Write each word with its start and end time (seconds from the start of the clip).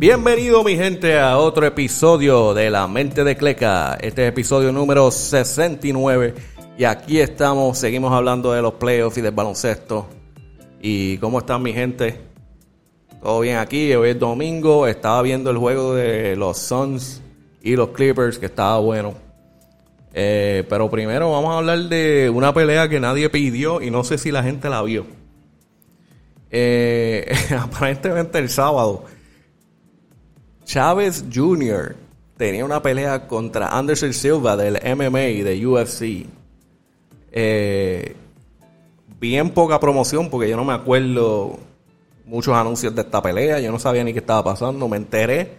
Bienvenido 0.00 0.64
mi 0.64 0.76
gente 0.76 1.18
a 1.18 1.36
otro 1.36 1.66
episodio 1.66 2.54
de 2.54 2.70
La 2.70 2.88
Mente 2.88 3.22
de 3.22 3.36
Cleca. 3.36 3.98
Este 4.00 4.22
es 4.22 4.30
episodio 4.30 4.72
número 4.72 5.10
69 5.10 6.34
y 6.78 6.84
aquí 6.84 7.20
estamos, 7.20 7.76
seguimos 7.76 8.10
hablando 8.10 8.50
de 8.52 8.62
los 8.62 8.72
playoffs 8.72 9.18
y 9.18 9.20
del 9.20 9.34
baloncesto. 9.34 10.08
¿Y 10.80 11.18
cómo 11.18 11.40
están 11.40 11.62
mi 11.62 11.74
gente? 11.74 12.18
Todo 13.20 13.40
bien 13.40 13.58
aquí, 13.58 13.92
hoy 13.92 14.08
es 14.08 14.18
domingo, 14.18 14.86
estaba 14.86 15.20
viendo 15.20 15.50
el 15.50 15.58
juego 15.58 15.94
de 15.94 16.34
los 16.34 16.56
Suns 16.56 17.20
y 17.60 17.76
los 17.76 17.90
Clippers 17.90 18.38
que 18.38 18.46
estaba 18.46 18.78
bueno. 18.78 19.12
Eh, 20.14 20.64
pero 20.66 20.88
primero 20.88 21.30
vamos 21.30 21.52
a 21.52 21.58
hablar 21.58 21.78
de 21.78 22.30
una 22.30 22.54
pelea 22.54 22.88
que 22.88 23.00
nadie 23.00 23.28
pidió 23.28 23.82
y 23.82 23.90
no 23.90 24.02
sé 24.02 24.16
si 24.16 24.30
la 24.32 24.42
gente 24.42 24.70
la 24.70 24.80
vio. 24.80 25.04
Eh, 26.50 27.30
aparentemente 27.60 28.38
el 28.38 28.48
sábado 28.48 29.04
Chávez 30.70 31.24
Jr. 31.34 31.96
tenía 32.36 32.64
una 32.64 32.80
pelea 32.80 33.26
contra 33.26 33.76
Anderson 33.76 34.12
Silva 34.12 34.56
del 34.56 34.74
MMA 34.74 35.24
y 35.24 35.42
de 35.42 35.66
UFC. 35.66 36.28
Eh, 37.32 38.14
bien 39.18 39.50
poca 39.50 39.80
promoción 39.80 40.30
porque 40.30 40.48
yo 40.48 40.56
no 40.56 40.64
me 40.64 40.72
acuerdo 40.72 41.58
muchos 42.24 42.54
anuncios 42.54 42.94
de 42.94 43.02
esta 43.02 43.20
pelea. 43.20 43.58
Yo 43.58 43.72
no 43.72 43.80
sabía 43.80 44.04
ni 44.04 44.12
qué 44.12 44.20
estaba 44.20 44.44
pasando. 44.44 44.86
Me 44.86 44.96
enteré 44.96 45.56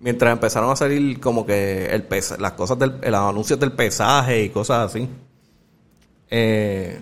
mientras 0.00 0.32
empezaron 0.32 0.72
a 0.72 0.74
salir 0.74 1.20
como 1.20 1.46
que 1.46 1.86
el 1.86 2.04
las 2.40 2.52
cosas 2.54 2.76
del 2.76 2.98
los 3.00 3.20
anuncios 3.20 3.60
del 3.60 3.70
pesaje 3.70 4.42
y 4.42 4.48
cosas 4.48 4.90
así. 4.90 5.08
Eh, 6.28 6.98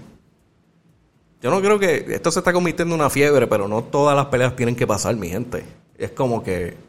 yo 1.41 1.51
no 1.51 1.63
creo 1.63 1.79
que 1.79 2.05
esto 2.11 2.31
se 2.31 2.41
está 2.41 2.53
convirtiendo 2.53 2.95
en 2.95 3.01
una 3.01 3.09
fiebre, 3.09 3.47
pero 3.47 3.67
no 3.69 3.85
todas 3.85 4.15
las 4.15 4.27
peleas 4.27 4.55
tienen 4.55 4.77
que 4.77 4.87
pasar, 4.87 5.17
mi 5.17 5.31
gente. 5.31 5.65
Es 5.97 6.11
como 6.11 6.43
que 6.43 6.88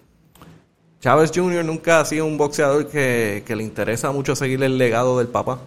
Chávez 1.00 1.32
Jr. 1.34 1.64
nunca 1.64 2.02
ha 2.02 2.06
sido 2.06 2.26
un 2.26 2.38
boxeador 2.38 2.88
que, 2.88 3.44
le 3.48 3.64
interesa 3.64 4.12
mucho 4.12 4.36
seguir 4.36 4.62
el 4.64 4.78
legado 4.78 5.18
del 5.18 5.30
papá, 5.30 5.60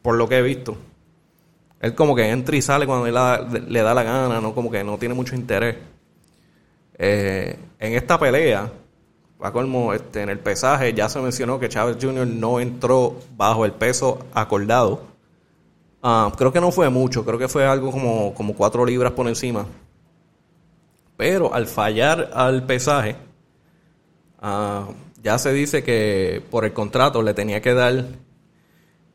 por 0.00 0.14
lo 0.14 0.28
que 0.28 0.38
he 0.38 0.42
visto. 0.42 0.76
Él 1.80 1.94
como 1.94 2.14
que 2.14 2.30
entra 2.30 2.56
y 2.56 2.62
sale 2.62 2.86
cuando 2.86 3.06
le 3.06 3.12
da, 3.82 3.94
la 3.94 4.02
gana, 4.04 4.40
no 4.40 4.54
como 4.54 4.70
que 4.70 4.84
no 4.84 4.96
tiene 4.96 5.14
mucho 5.14 5.34
interés. 5.34 5.76
Eh, 6.96 7.58
en 7.80 7.92
esta 7.94 8.18
pelea, 8.18 8.70
este, 9.94 10.22
en 10.22 10.30
el 10.30 10.38
pesaje 10.38 10.94
ya 10.94 11.08
se 11.08 11.20
mencionó 11.20 11.58
que 11.58 11.68
Chávez 11.68 11.98
Jr. 12.00 12.26
no 12.26 12.60
entró 12.60 13.16
bajo 13.36 13.64
el 13.64 13.72
peso 13.72 14.20
acordado. 14.32 15.02
Ah, 16.00 16.32
creo 16.36 16.52
que 16.52 16.60
no 16.60 16.70
fue 16.70 16.88
mucho, 16.90 17.24
creo 17.24 17.38
que 17.38 17.48
fue 17.48 17.66
algo 17.66 17.90
como, 17.90 18.32
como 18.34 18.54
cuatro 18.54 18.86
libras 18.86 19.12
por 19.12 19.26
encima. 19.26 19.66
Pero 21.16 21.52
al 21.52 21.66
fallar 21.66 22.30
al 22.32 22.64
pesaje, 22.64 23.16
Ah, 24.46 24.88
ya 25.22 25.38
se 25.38 25.54
dice 25.54 25.82
que 25.82 26.42
por 26.50 26.66
el 26.66 26.74
contrato 26.74 27.22
le 27.22 27.32
tenía 27.32 27.62
que 27.62 27.72
dar 27.72 28.04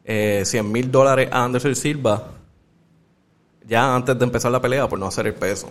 eh, 0.03 0.41
100 0.43 0.71
mil 0.71 0.91
dólares 0.91 1.29
a 1.31 1.43
Anderson 1.43 1.75
Silva 1.75 2.31
ya 3.63 3.93
antes 3.93 4.17
de 4.17 4.25
empezar 4.25 4.51
la 4.51 4.59
pelea 4.59 4.89
por 4.89 4.97
no 4.97 5.05
hacer 5.05 5.27
el 5.27 5.35
peso. 5.35 5.69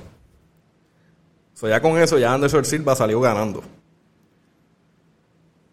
So, 1.54 1.68
ya 1.68 1.82
con 1.82 1.98
eso 1.98 2.18
ya 2.18 2.32
Anderson 2.32 2.64
Silva 2.64 2.94
salió 2.94 3.20
ganando. 3.20 3.64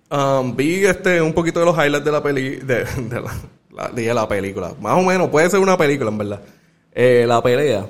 Um, 0.09 0.55
vi 0.55 0.83
este 0.83 1.21
un 1.21 1.33
poquito 1.33 1.59
de 1.59 1.67
los 1.67 1.77
highlights 1.77 2.05
de 2.05 2.11
la 2.11 2.23
peli 2.23 2.55
de, 2.55 2.87
la, 3.71 4.13
la, 4.15 4.27
película. 4.27 4.73
Más 4.81 4.97
o 4.97 5.03
menos, 5.03 5.29
puede 5.29 5.47
ser 5.47 5.59
una 5.59 5.77
película 5.77 6.09
en 6.09 6.17
verdad. 6.17 6.41
Eh, 6.91 7.25
la 7.27 7.39
pelea. 7.43 7.87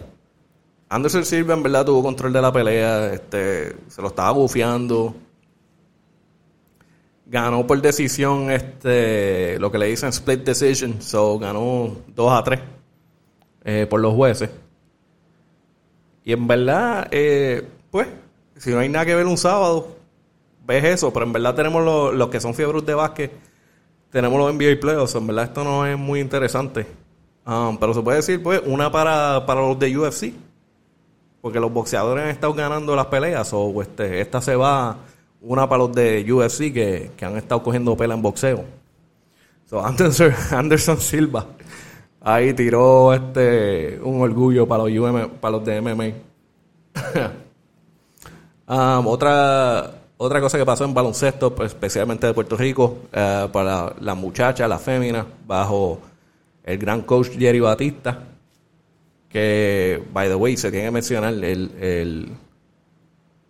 Anderson 0.90 1.24
Silva 1.24 1.53
en 1.53 1.64
verdad 1.64 1.86
tuvo 1.86 2.03
control 2.03 2.34
de 2.34 2.41
la 2.41 2.52
pelea, 2.52 3.14
este, 3.14 3.78
se 3.88 4.02
lo 4.02 4.09
estaba 4.09 4.31
bufeando 4.31 5.16
ganó 7.35 7.68
por 7.68 7.81
decisión 7.81 8.50
este 8.50 9.59
lo 9.59 9.69
que 9.69 9.78
le 9.78 9.88
dicen 9.88 10.09
split 10.09 10.46
decision, 10.46 11.01
so 11.01 11.38
ganó 11.38 11.91
2 12.16 12.31
a 12.31 12.44
3 12.44 12.59
eh, 13.66 13.88
por 13.90 14.00
los 14.00 14.13
jueces. 14.13 14.50
Y 16.23 16.31
en 16.31 16.47
verdad, 16.47 17.09
eh, 17.12 17.68
pues, 17.91 18.07
si 18.56 18.72
no 18.72 18.79
hay 18.79 18.88
nada 18.88 19.06
que 19.06 19.16
ver 19.16 19.25
un 19.25 19.38
sábado, 19.38 19.97
ves 20.66 20.84
eso, 20.85 21.12
pero 21.12 21.25
en 21.25 21.34
verdad 21.34 21.53
tenemos 21.56 21.84
los, 22.16 22.29
que 22.29 22.40
son 22.40 22.53
fiebres 22.53 22.85
de 22.85 22.94
básquet, 22.94 23.31
tenemos 24.12 24.40
los 24.40 24.53
NBA 24.53 24.79
Playoffs, 24.79 25.16
en 25.16 25.28
verdad 25.28 25.44
esto 25.44 25.63
no 25.63 25.85
es 25.85 25.97
muy 25.97 26.22
interesante. 26.22 26.88
Um, 27.46 27.78
pero 27.78 27.94
se 27.94 28.02
puede 28.02 28.17
decir, 28.17 28.41
pues, 28.41 28.62
una 28.66 28.91
para, 28.91 29.46
para 29.46 29.62
los 29.62 29.78
de 29.78 29.96
UFC, 29.96 30.34
porque 31.41 31.59
los 31.59 31.72
boxeadores 31.72 32.23
han 32.23 32.29
estado 32.29 32.53
ganando 32.53 32.96
las 32.96 33.07
peleas, 33.07 33.52
o 33.52 33.81
este, 33.81 34.22
esta 34.22 34.41
se 34.41 34.56
va 34.56 34.97
una 35.41 35.68
para 35.69 35.84
los 35.84 35.94
de 35.94 36.25
UFC 36.31 36.73
que, 36.73 37.12
han 37.22 37.38
estado 37.38 37.63
cogiendo 37.63 37.96
pela 37.96 38.16
en 38.16 38.22
boxeo. 38.22 38.63
So 39.69 39.84
Anderson, 39.84 40.34
Anderson 40.51 41.00
Silva 41.00 41.47
ahí 42.25 42.53
tiró 42.53 43.13
este 43.13 44.00
un 44.03 44.19
orgullo 44.22 44.68
para 44.68 44.84
los 44.85 45.29
para 45.40 45.51
los 45.57 45.66
de 45.66 45.81
MMA. 45.81 46.06
Um, 48.68 49.06
otra 49.06 49.91
otra 50.18 50.41
cosa 50.41 50.57
que 50.57 50.66
pasó 50.66 50.85
en 50.85 50.94
baloncesto, 50.96 51.53
pues, 51.53 51.73
especialmente 51.73 52.25
de 52.25 52.34
Puerto 52.34 52.57
Rico, 52.57 52.97
uh, 53.13 53.47
para 53.52 53.94
las 54.00 54.17
muchachas, 54.17 54.67
las 54.67 54.81
féminas, 54.81 55.23
bajo 55.46 56.00
el 56.63 56.79
gran 56.79 57.03
coach 57.03 57.29
Jerry 57.38 57.59
Batista, 57.59 58.23
que, 59.29 60.02
by 60.12 60.29
the 60.29 60.34
way, 60.34 60.57
se 60.57 60.72
tiene 60.72 60.85
que 60.85 60.91
mencionar 60.91 61.35
el 61.35 62.31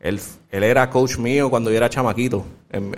él, 0.06 0.22
era 0.52 0.88
coach 0.88 1.18
mío 1.18 1.50
cuando 1.50 1.72
yo 1.72 1.78
era 1.78 1.90
chamaquito 1.90 2.46
en, 2.70 2.92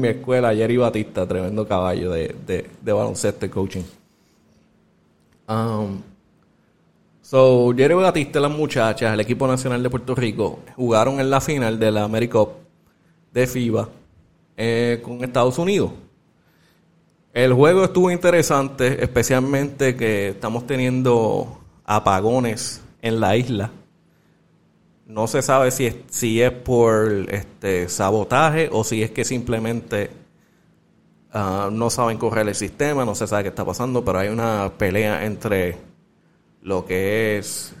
mi 0.00 0.08
escuela, 0.08 0.52
Jerry 0.52 0.76
Batista, 0.76 1.28
tremendo 1.28 1.66
caballo 1.66 2.10
de, 2.10 2.68
baloncesto 2.84 3.46
y 3.46 3.48
coaching. 3.48 3.82
Um, 5.48 6.00
so, 7.20 7.72
Jerry 7.76 7.94
Batista 7.94 8.40
y 8.40 8.42
las 8.42 8.50
muchachas, 8.50 9.14
el 9.14 9.20
equipo 9.20 9.46
nacional 9.46 9.80
de 9.80 9.90
Puerto 9.90 10.16
Rico, 10.16 10.58
jugaron 10.74 11.20
en 11.20 11.30
la 11.30 11.40
final 11.40 11.78
de 11.78 11.92
la 11.92 12.02
AmeriCup 12.02 12.50
de 13.32 13.46
FIBA 13.46 13.88
eh, 14.56 15.00
con 15.04 15.22
Estados 15.22 15.56
Unidos. 15.58 15.92
El 17.32 17.52
juego 17.52 17.84
estuvo 17.84 18.10
interesante, 18.10 19.02
especialmente 19.04 19.94
que 19.94 20.30
estamos 20.30 20.66
teniendo 20.66 21.60
apagones 21.84 22.82
en 23.00 23.20
la 23.20 23.36
isla 23.36 23.70
no 25.12 25.26
se 25.26 25.42
sabe 25.42 25.70
si 25.70 25.86
es, 25.86 25.96
si 26.08 26.40
es 26.40 26.50
por 26.50 27.10
este 27.28 27.88
sabotaje 27.90 28.70
o 28.72 28.82
si 28.82 29.02
es 29.02 29.10
que 29.10 29.24
simplemente 29.24 30.10
ah, 31.32 31.68
no 31.70 31.90
saben 31.90 32.16
correr 32.16 32.48
el 32.48 32.54
sistema, 32.54 33.04
no 33.04 33.14
se 33.14 33.26
sabe 33.26 33.42
qué 33.42 33.48
está 33.50 33.64
pasando, 33.64 34.02
pero 34.02 34.18
hay 34.18 34.28
una 34.28 34.72
pelea 34.78 35.26
entre 35.26 35.76
lo 36.62 36.86
que 36.86 37.36
es 37.36 37.74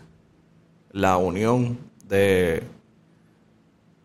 la 0.90 1.16
unión 1.16 1.78
de, 2.04 2.64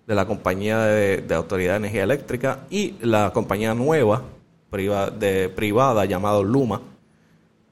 de 0.08 0.16
la 0.16 0.26
compañía 0.26 0.80
de, 0.80 1.36
Autoridad 1.36 1.74
de 1.74 1.78
Energía 1.78 2.04
Eléctrica 2.04 2.62
y 2.70 2.94
la 3.02 3.34
compañía 3.34 3.74
nueva 3.74 4.24
de, 4.72 5.52
privada 5.54 6.06
llamada 6.06 6.42
Luma, 6.42 6.82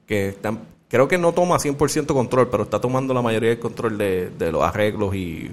que 0.06 0.28
están 0.28 0.60
creo 0.88 1.08
que 1.08 1.18
no 1.18 1.32
toma 1.32 1.58
100% 1.58 2.06
control, 2.06 2.48
pero 2.48 2.64
está 2.64 2.80
tomando 2.80 3.12
la 3.14 3.22
mayoría 3.22 3.50
del 3.50 3.58
control 3.58 3.98
de, 3.98 4.52
los 4.52 4.62
arreglos 4.62 5.14
y 5.14 5.50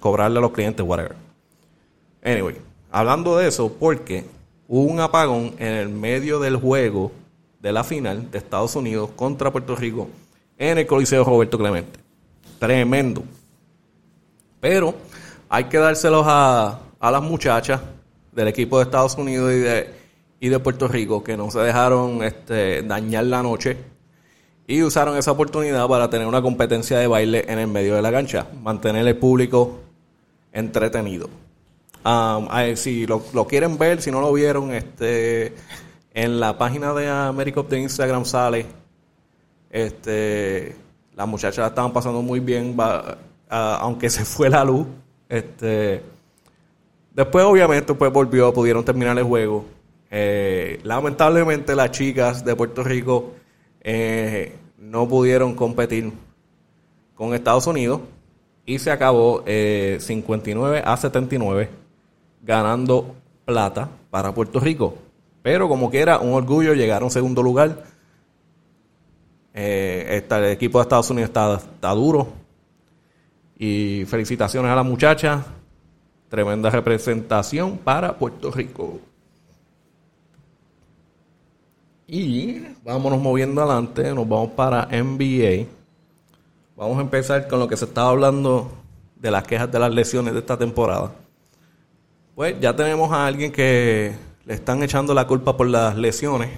cobrarle 0.00 0.38
a 0.38 0.42
los 0.42 0.52
clientes, 0.52 0.84
whatever. 0.86 1.16
Anyway, 2.22 2.56
hablando 2.90 3.36
de 3.36 3.48
eso, 3.48 3.72
porque 3.72 4.24
hubo 4.66 4.82
un 4.82 5.00
apagón 5.00 5.54
en 5.58 5.74
el 5.74 5.88
medio 5.88 6.40
del 6.40 6.56
juego 6.56 7.12
de 7.60 7.72
la 7.72 7.84
final 7.84 8.30
de 8.30 8.38
Estados 8.38 8.76
Unidos 8.76 9.10
contra 9.16 9.50
Puerto 9.50 9.74
Rico 9.74 10.08
en 10.56 10.78
el 10.78 10.86
Coliseo 10.86 11.24
Roberto 11.24 11.58
Clemente. 11.58 11.98
Tremendo. 12.58 13.22
Pero 14.60 14.94
hay 15.48 15.64
que 15.64 15.78
dárselos 15.78 16.24
a, 16.26 16.80
las 17.00 17.22
muchachas 17.22 17.80
del 18.32 18.48
equipo 18.48 18.78
de 18.78 18.84
Estados 18.84 19.16
Unidos 19.16 19.52
y 19.52 19.58
de, 19.58 19.90
y 20.40 20.48
de 20.48 20.58
Puerto 20.58 20.88
Rico 20.88 21.22
que 21.22 21.36
no 21.36 21.50
se 21.50 21.60
dejaron 21.60 22.22
este, 22.22 22.82
dañar 22.82 23.24
la 23.24 23.42
noche 23.42 23.76
y 24.68 24.82
usaron 24.82 25.16
esa 25.16 25.32
oportunidad 25.32 25.88
para 25.88 26.10
tener 26.10 26.26
una 26.26 26.42
competencia 26.42 26.98
de 26.98 27.06
baile 27.06 27.46
en 27.48 27.58
el 27.58 27.68
medio 27.68 27.94
de 27.94 28.02
la 28.02 28.12
cancha, 28.12 28.46
mantener 28.62 29.08
el 29.08 29.16
público 29.16 29.80
entretenido. 30.52 31.30
Si 32.76 33.06
lo, 33.06 33.46
quieren 33.48 33.78
ver, 33.78 34.02
si 34.02 34.10
no 34.10 34.20
lo 34.20 34.30
vieron, 34.30 34.72
este 34.72 35.54
en 36.12 36.38
la 36.38 36.58
página 36.58 36.92
de 36.92 37.08
Americop 37.08 37.70
de 37.70 37.80
Instagram 37.80 38.26
sale, 38.26 38.66
este, 39.70 40.76
las 41.16 41.26
muchachas 41.26 41.68
estaban 41.68 41.92
pasando 41.92 42.20
muy 42.20 42.40
bien, 42.40 42.76
aunque 43.48 44.10
se 44.10 44.26
fue 44.26 44.50
la 44.50 44.64
luz, 44.64 44.86
este, 45.30 46.02
después 47.14 47.42
obviamente 47.44 47.94
pues 47.94 48.12
volvió, 48.12 48.52
pudieron 48.52 48.84
terminar 48.84 49.16
el 49.16 49.24
juego. 49.24 49.64
Eh, 50.10 50.80
lamentablemente 50.84 51.74
las 51.74 51.90
chicas 51.90 52.44
de 52.44 52.56
Puerto 52.56 52.82
Rico 52.82 53.32
eh, 53.90 54.54
no 54.76 55.08
pudieron 55.08 55.54
competir 55.54 56.12
con 57.14 57.32
Estados 57.32 57.66
Unidos 57.66 58.02
y 58.66 58.78
se 58.78 58.90
acabó 58.90 59.42
59 59.46 60.82
a 60.84 60.94
79 60.94 61.70
ganando 62.42 63.14
plata 63.46 63.88
para 64.10 64.34
Puerto 64.34 64.60
Rico. 64.60 64.94
Pero 65.42 65.70
como 65.70 65.90
que 65.90 66.00
era 66.00 66.18
un 66.18 66.34
orgullo 66.34 66.74
llegar 66.74 67.00
a 67.00 67.06
un 67.06 67.10
segundo 67.10 67.42
lugar. 67.42 67.82
el 69.54 70.44
equipo 70.44 70.78
de 70.78 70.82
Estados 70.82 71.08
Unidos 71.08 71.30
está, 71.30 71.54
está 71.54 71.90
duro. 71.92 72.28
Y 73.58 74.04
felicitaciones 74.04 74.70
a 74.70 74.76
la 74.76 74.82
muchacha. 74.82 75.46
Tremenda 76.28 76.68
representación 76.68 77.78
para 77.78 78.18
Puerto 78.18 78.50
Rico. 78.50 79.00
Y 82.10 82.64
vámonos 82.84 83.20
moviendo 83.20 83.60
adelante, 83.60 84.14
nos 84.14 84.26
vamos 84.26 84.52
para 84.52 84.86
NBA. 84.86 85.66
Vamos 86.74 86.96
a 86.96 87.02
empezar 87.02 87.46
con 87.48 87.58
lo 87.58 87.68
que 87.68 87.76
se 87.76 87.84
estaba 87.84 88.08
hablando 88.08 88.72
de 89.16 89.30
las 89.30 89.44
quejas 89.44 89.70
de 89.70 89.78
las 89.78 89.92
lesiones 89.92 90.32
de 90.32 90.40
esta 90.40 90.56
temporada. 90.56 91.12
Pues 92.34 92.58
ya 92.60 92.74
tenemos 92.74 93.12
a 93.12 93.26
alguien 93.26 93.52
que 93.52 94.14
le 94.46 94.54
están 94.54 94.82
echando 94.82 95.12
la 95.12 95.26
culpa 95.26 95.54
por 95.54 95.68
las 95.68 95.98
lesiones. 95.98 96.48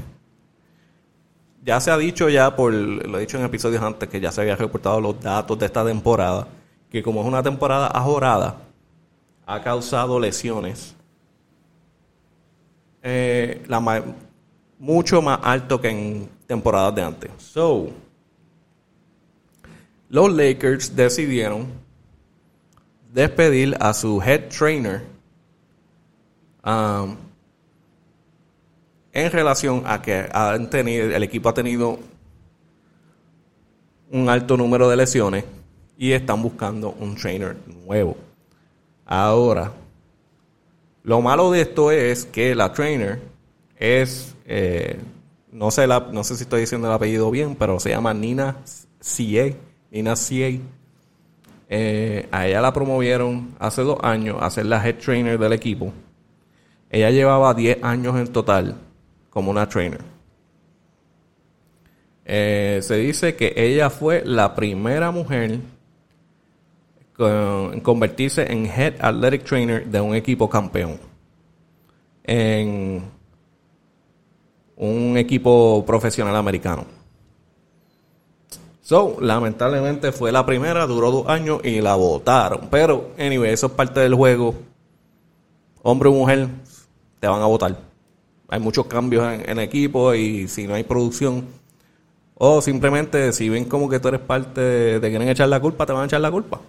Ya 1.65 1.81
se 1.81 1.91
ha 1.91 1.99
dicho 1.99 2.29
ya 2.29 2.55
por, 2.55 2.73
lo 2.73 3.19
he 3.19 3.23
dicho 3.23 3.37
en 3.37 3.45
episodios 3.45 3.83
antes, 3.83 4.09
que 4.09 4.21
ya 4.21 4.31
se 4.31 4.43
había 4.43 4.55
reportado 4.55 5.01
los 5.01 5.21
datos 5.21 5.59
de 5.59 5.67
esta 5.67 5.85
temporada, 5.85 6.47
que 6.89 7.03
como 7.03 7.23
es 7.23 7.27
una 7.27 7.43
temporada 7.43 7.89
ajorada, 7.89 8.59
ha 9.47 9.61
causado 9.63 10.21
lesiones. 10.21 10.95
Eh, 13.03 13.65
mucho 14.81 15.21
más 15.21 15.39
alto 15.43 15.81
que 15.81 15.91
en 15.91 16.29
temporadas 16.47 16.95
de 16.95 17.03
antes. 17.03 17.31
So, 17.39 17.91
los 20.09 20.33
Lakers 20.33 20.97
decidieron 20.97 21.67
despedir 23.13 23.77
a 23.79 23.93
su 23.93 24.21
head 24.23 24.49
trainer 24.49 25.03
um, 26.65 27.15
en 29.13 29.31
relación 29.31 29.83
a 29.87 30.01
que 30.01 30.29
han 30.33 30.71
tenido, 30.71 31.15
el 31.15 31.23
equipo 31.23 31.51
ha 31.51 31.55
tenido 31.55 31.99
un 34.11 34.29
alto 34.29 34.57
número 34.57 34.89
de 34.89 34.97
lesiones 34.97 35.45
y 35.99 36.13
están 36.13 36.43
buscando 36.43 36.93
un 36.99 37.17
trainer 37.17 37.57
nuevo. 37.85 38.17
Ahora, 39.05 39.73
lo 41.03 41.21
malo 41.21 41.51
de 41.51 41.61
esto 41.61 41.91
es 41.91 42.25
que 42.25 42.55
la 42.55 42.73
trainer 42.73 43.21
es, 43.81 44.37
eh, 44.45 45.01
no, 45.51 45.71
sé 45.71 45.87
la, 45.87 46.09
no 46.13 46.23
sé 46.23 46.37
si 46.37 46.43
estoy 46.45 46.61
diciendo 46.61 46.87
el 46.87 46.93
apellido 46.93 47.31
bien, 47.31 47.57
pero 47.57 47.81
se 47.81 47.91
llama 47.91 48.15
Nina 48.15 48.59
C.A. 49.01 49.55
Nina 49.91 50.15
C.A. 50.15 50.61
Eh, 51.73 52.29
a 52.31 52.47
ella 52.47 52.61
la 52.61 52.73
promovieron 52.73 53.55
hace 53.59 53.83
dos 53.83 53.99
años 54.03 54.37
a 54.41 54.51
ser 54.51 54.67
la 54.67 54.87
head 54.87 54.97
trainer 54.97 55.39
del 55.39 55.55
equipo. 55.55 55.93
Ella 56.91 57.11
llevaba 57.11 57.55
10 57.55 57.83
años 57.83 58.17
en 58.17 58.29
total 58.33 58.77
como 59.31 59.51
una 59.51 59.69
trainer. 59.69 60.01
Eh, 62.25 62.81
se 62.83 62.97
dice 62.97 63.35
que 63.35 63.55
ella 63.57 63.89
fue 63.89 64.23
la 64.25 64.55
primera 64.55 65.11
mujer 65.11 65.61
en 67.19 67.81
convertirse 67.81 68.51
en 68.51 68.67
Head 68.67 68.95
Athletic 69.01 69.45
Trainer 69.45 69.87
de 69.87 70.01
un 70.01 70.15
equipo 70.15 70.49
campeón. 70.49 70.99
En 72.25 73.20
un 74.81 75.17
equipo 75.17 75.85
profesional 75.87 76.35
americano. 76.37 76.85
So, 78.83 79.19
lamentablemente 79.21 80.11
fue 80.11 80.33
la 80.33 80.45
primera, 80.45 80.87
duró 80.87 81.11
dos 81.11 81.29
años 81.29 81.61
y 81.63 81.81
la 81.81 81.95
votaron. 81.95 82.69
Pero, 82.71 83.11
anyway, 83.19 83.53
eso 83.53 83.67
es 83.67 83.73
parte 83.73 84.01
del 84.01 84.15
juego. 84.15 84.55
Hombre 85.83 86.09
o 86.09 86.13
mujer, 86.13 86.49
te 87.21 87.29
van 87.29 87.41
a 87.41 87.47
votar. 87.47 87.79
Hay 88.49 88.59
muchos 88.59 88.87
cambios 88.87 89.25
en, 89.47 89.59
equipo 89.61 90.13
y 90.15 90.49
si 90.49 90.67
no 90.67 90.75
hay 90.75 90.83
producción, 90.83 91.47
o 92.35 92.61
simplemente 92.61 93.33
si 93.33 93.49
ven 93.49 93.67
como 93.67 93.89
que 93.89 94.01
tú 94.01 94.09
eres 94.09 94.21
parte 94.21 94.61
de, 94.61 95.09
quieren 95.09 95.29
echar 95.29 95.49
la 95.49 95.61
culpa, 95.61 95.87
te 95.87 95.93
van 95.93 96.03
a 96.03 96.07
echar 96.07 96.21
la 96.21 96.31
culpa 96.33 96.61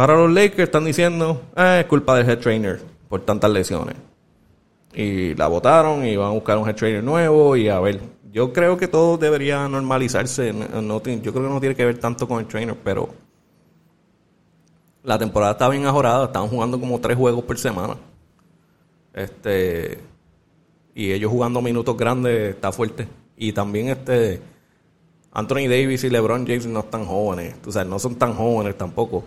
ahora 0.00 0.16
los 0.16 0.30
Lakers 0.30 0.64
están 0.64 0.84
diciendo, 0.84 1.42
ah, 1.54 1.80
es 1.80 1.86
culpa 1.86 2.16
del 2.16 2.28
head 2.28 2.38
trainer 2.38 2.80
por 3.08 3.20
tantas 3.22 3.50
lesiones. 3.50 3.96
Y 4.96 5.34
la 5.34 5.46
votaron 5.46 6.04
y 6.06 6.16
van 6.16 6.28
a 6.28 6.32
buscar 6.32 6.56
un 6.56 6.66
head 6.66 6.74
trainer 6.74 7.04
nuevo 7.04 7.54
y 7.54 7.68
a 7.68 7.78
ver. 7.80 8.00
Yo 8.32 8.52
creo 8.52 8.76
que 8.76 8.88
todo 8.88 9.18
debería 9.18 9.68
normalizarse. 9.68 10.52
yo 10.52 11.00
creo 11.00 11.22
que 11.22 11.40
no 11.40 11.60
tiene 11.60 11.76
que 11.76 11.84
ver 11.84 11.98
tanto 11.98 12.26
con 12.26 12.40
el 12.40 12.46
trainer, 12.46 12.76
pero 12.82 13.10
la 15.02 15.18
temporada 15.18 15.52
está 15.52 15.68
bien 15.68 15.86
ajorada. 15.86 16.24
Estaban 16.24 16.48
jugando 16.48 16.80
como 16.80 16.98
tres 16.98 17.16
juegos 17.16 17.44
por 17.44 17.58
semana. 17.58 17.96
Este 19.12 19.98
y 20.94 21.12
ellos 21.12 21.30
jugando 21.30 21.60
minutos 21.60 21.94
grandes 21.94 22.54
está 22.54 22.72
fuerte. 22.72 23.06
Y 23.36 23.52
también 23.52 23.88
este 23.88 24.40
Anthony 25.30 25.68
Davis 25.68 26.04
y 26.04 26.10
LeBron 26.10 26.46
James 26.46 26.66
no 26.66 26.80
están 26.80 27.04
jóvenes. 27.04 27.54
O 27.66 27.70
sea, 27.70 27.84
no 27.84 27.98
son 27.98 28.14
tan 28.14 28.34
jóvenes 28.34 28.78
tampoco. 28.78 29.24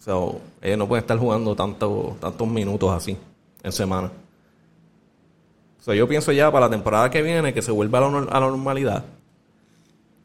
So, 0.00 0.40
ellos 0.60 0.78
no 0.78 0.88
pueden 0.88 1.04
estar 1.04 1.16
jugando 1.16 1.54
tanto, 1.54 2.16
tantos 2.20 2.48
minutos 2.48 2.90
así 2.90 3.16
en 3.62 3.72
semana. 3.72 4.10
So, 5.84 5.92
yo 5.92 6.08
pienso 6.08 6.32
ya 6.32 6.50
para 6.50 6.64
la 6.64 6.70
temporada 6.70 7.10
que 7.10 7.20
viene 7.20 7.52
que 7.52 7.60
se 7.60 7.70
vuelva 7.70 7.98
a 7.98 8.40
la, 8.40 8.40
normalidad. 8.40 9.04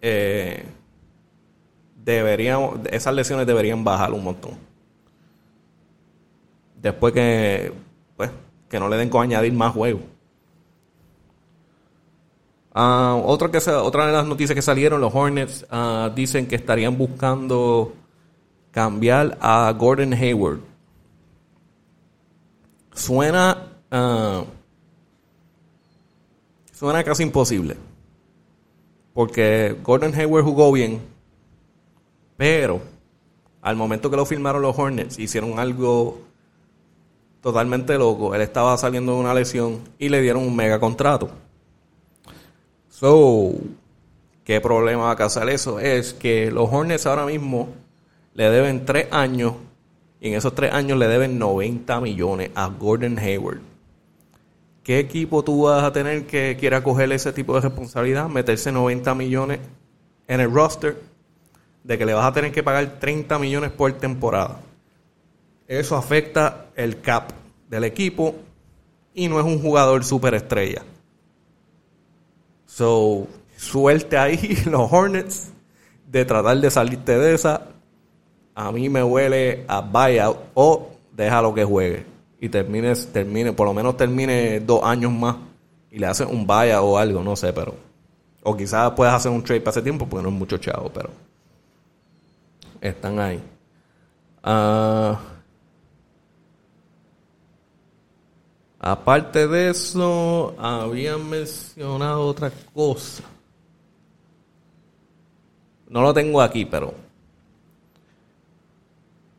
Eh, 0.01 0.63
esas 2.05 3.13
lesiones 3.13 3.45
deberían 3.45 3.83
bajar 3.83 4.13
un 4.13 4.23
montón. 4.23 4.53
Después 6.81 7.13
que, 7.13 7.73
pues, 8.15 8.31
que 8.69 8.79
no 8.79 8.87
le 8.87 8.95
den 8.95 9.09
con 9.09 9.21
añadir 9.21 9.51
más 9.51 9.73
juegos. 9.73 10.03
Ah, 12.73 13.21
otra, 13.21 13.51
que 13.51 13.57
otra 13.69 14.07
de 14.07 14.13
las 14.13 14.25
noticias 14.25 14.55
que 14.55 14.61
salieron, 14.61 15.01
los 15.01 15.13
Hornets 15.13 15.65
ah, 15.69 16.09
dicen 16.15 16.47
que 16.47 16.55
estarían 16.55 16.97
buscando 16.97 17.95
cambiar 18.71 19.37
a 19.41 19.73
Gordon 19.77 20.13
Hayward. 20.13 20.59
Suena. 22.93 23.57
Ah, 23.91 24.45
suena 26.79 27.03
casi 27.03 27.23
imposible. 27.23 27.75
Porque 29.13 29.75
Gordon 29.83 30.15
Hayward 30.15 30.45
jugó 30.45 30.71
bien. 30.71 31.01
Pero 32.37 32.79
al 33.61 33.75
momento 33.75 34.09
que 34.09 34.15
lo 34.15 34.25
firmaron 34.25 34.61
los 34.61 34.79
Hornets, 34.79 35.19
hicieron 35.19 35.59
algo 35.59 36.21
totalmente 37.41 37.97
loco. 37.97 38.33
Él 38.33 38.41
estaba 38.41 38.77
saliendo 38.77 39.13
de 39.13 39.19
una 39.19 39.33
lesión 39.33 39.79
y 39.97 40.07
le 40.07 40.21
dieron 40.21 40.43
un 40.43 40.55
mega 40.55 40.79
contrato. 40.79 41.29
So, 42.89 43.51
¿qué 44.45 44.61
problema 44.61 45.03
va 45.03 45.11
a 45.11 45.15
causar 45.17 45.49
eso? 45.49 45.81
Es 45.81 46.13
que 46.13 46.49
los 46.49 46.69
Hornets 46.71 47.05
ahora 47.05 47.25
mismo 47.25 47.67
le 48.33 48.49
deben 48.49 48.85
tres 48.85 49.07
años 49.11 49.55
y 50.21 50.29
en 50.29 50.35
esos 50.35 50.55
tres 50.55 50.71
años 50.71 50.97
le 50.97 51.09
deben 51.09 51.39
90 51.39 51.99
millones 51.99 52.51
a 52.55 52.67
Gordon 52.67 53.19
Hayward. 53.19 53.59
¿Qué 54.89 54.97
equipo 54.97 55.43
tú 55.43 55.65
vas 55.65 55.83
a 55.83 55.93
tener 55.93 56.25
que 56.25 56.57
quiera 56.59 56.81
coger 56.81 57.11
ese 57.11 57.31
tipo 57.31 57.53
de 57.53 57.61
responsabilidad? 57.61 58.27
Meterse 58.27 58.71
90 58.71 59.13
millones 59.13 59.59
en 60.27 60.39
el 60.39 60.51
roster 60.51 60.99
de 61.83 61.95
que 61.95 62.07
le 62.07 62.15
vas 62.15 62.25
a 62.25 62.33
tener 62.33 62.51
que 62.51 62.63
pagar 62.63 62.97
30 62.99 63.37
millones 63.37 63.69
por 63.69 63.93
temporada. 63.93 64.61
Eso 65.67 65.95
afecta 65.95 66.65
el 66.75 67.01
cap 67.01 67.29
del 67.69 67.83
equipo 67.83 68.33
y 69.13 69.27
no 69.27 69.39
es 69.39 69.45
un 69.45 69.61
jugador 69.61 70.03
superestrella. 70.03 70.81
So, 72.65 73.27
suelte 73.57 74.17
ahí 74.17 74.57
los 74.65 74.91
Hornets 74.91 75.51
de 76.07 76.25
tratar 76.25 76.57
de 76.57 76.71
salirte 76.71 77.15
de 77.15 77.35
esa 77.35 77.67
a 78.55 78.71
mí 78.71 78.89
me 78.89 79.03
huele 79.03 79.65
a 79.67 79.81
buyout 79.81 80.37
o 80.55 80.89
déjalo 81.15 81.53
que 81.53 81.63
juegue 81.63 82.18
y 82.39 82.49
termine, 82.49 82.93
termine, 82.95 83.53
por 83.53 83.67
lo 83.67 83.73
menos 83.73 83.97
termine 83.97 84.59
dos 84.61 84.83
años 84.83 85.11
más 85.11 85.35
y 85.91 85.99
le 85.99 86.05
hace 86.05 86.23
un 86.25 86.45
buyout 86.45 86.83
o 86.83 86.97
algo, 86.97 87.23
no 87.23 87.35
sé, 87.35 87.51
pero. 87.53 87.75
O 88.43 88.55
quizás 88.55 88.91
puedas 88.91 89.15
hacer 89.15 89.31
un 89.31 89.43
trade 89.43 89.61
para 89.61 89.71
ese 89.71 89.81
tiempo 89.81 90.07
porque 90.07 90.23
no 90.23 90.29
es 90.29 90.35
mucho 90.35 90.57
chavo, 90.57 90.89
pero. 90.93 91.09
Están 92.79 93.19
ahí. 93.19 93.41
Ah, 94.41 95.19
aparte 98.79 99.47
de 99.47 99.69
eso, 99.69 100.55
habían 100.57 101.29
mencionado 101.29 102.25
otra 102.25 102.51
cosa. 102.73 103.23
No 105.89 106.01
lo 106.01 106.13
tengo 106.13 106.41
aquí, 106.41 106.65
pero 106.65 106.93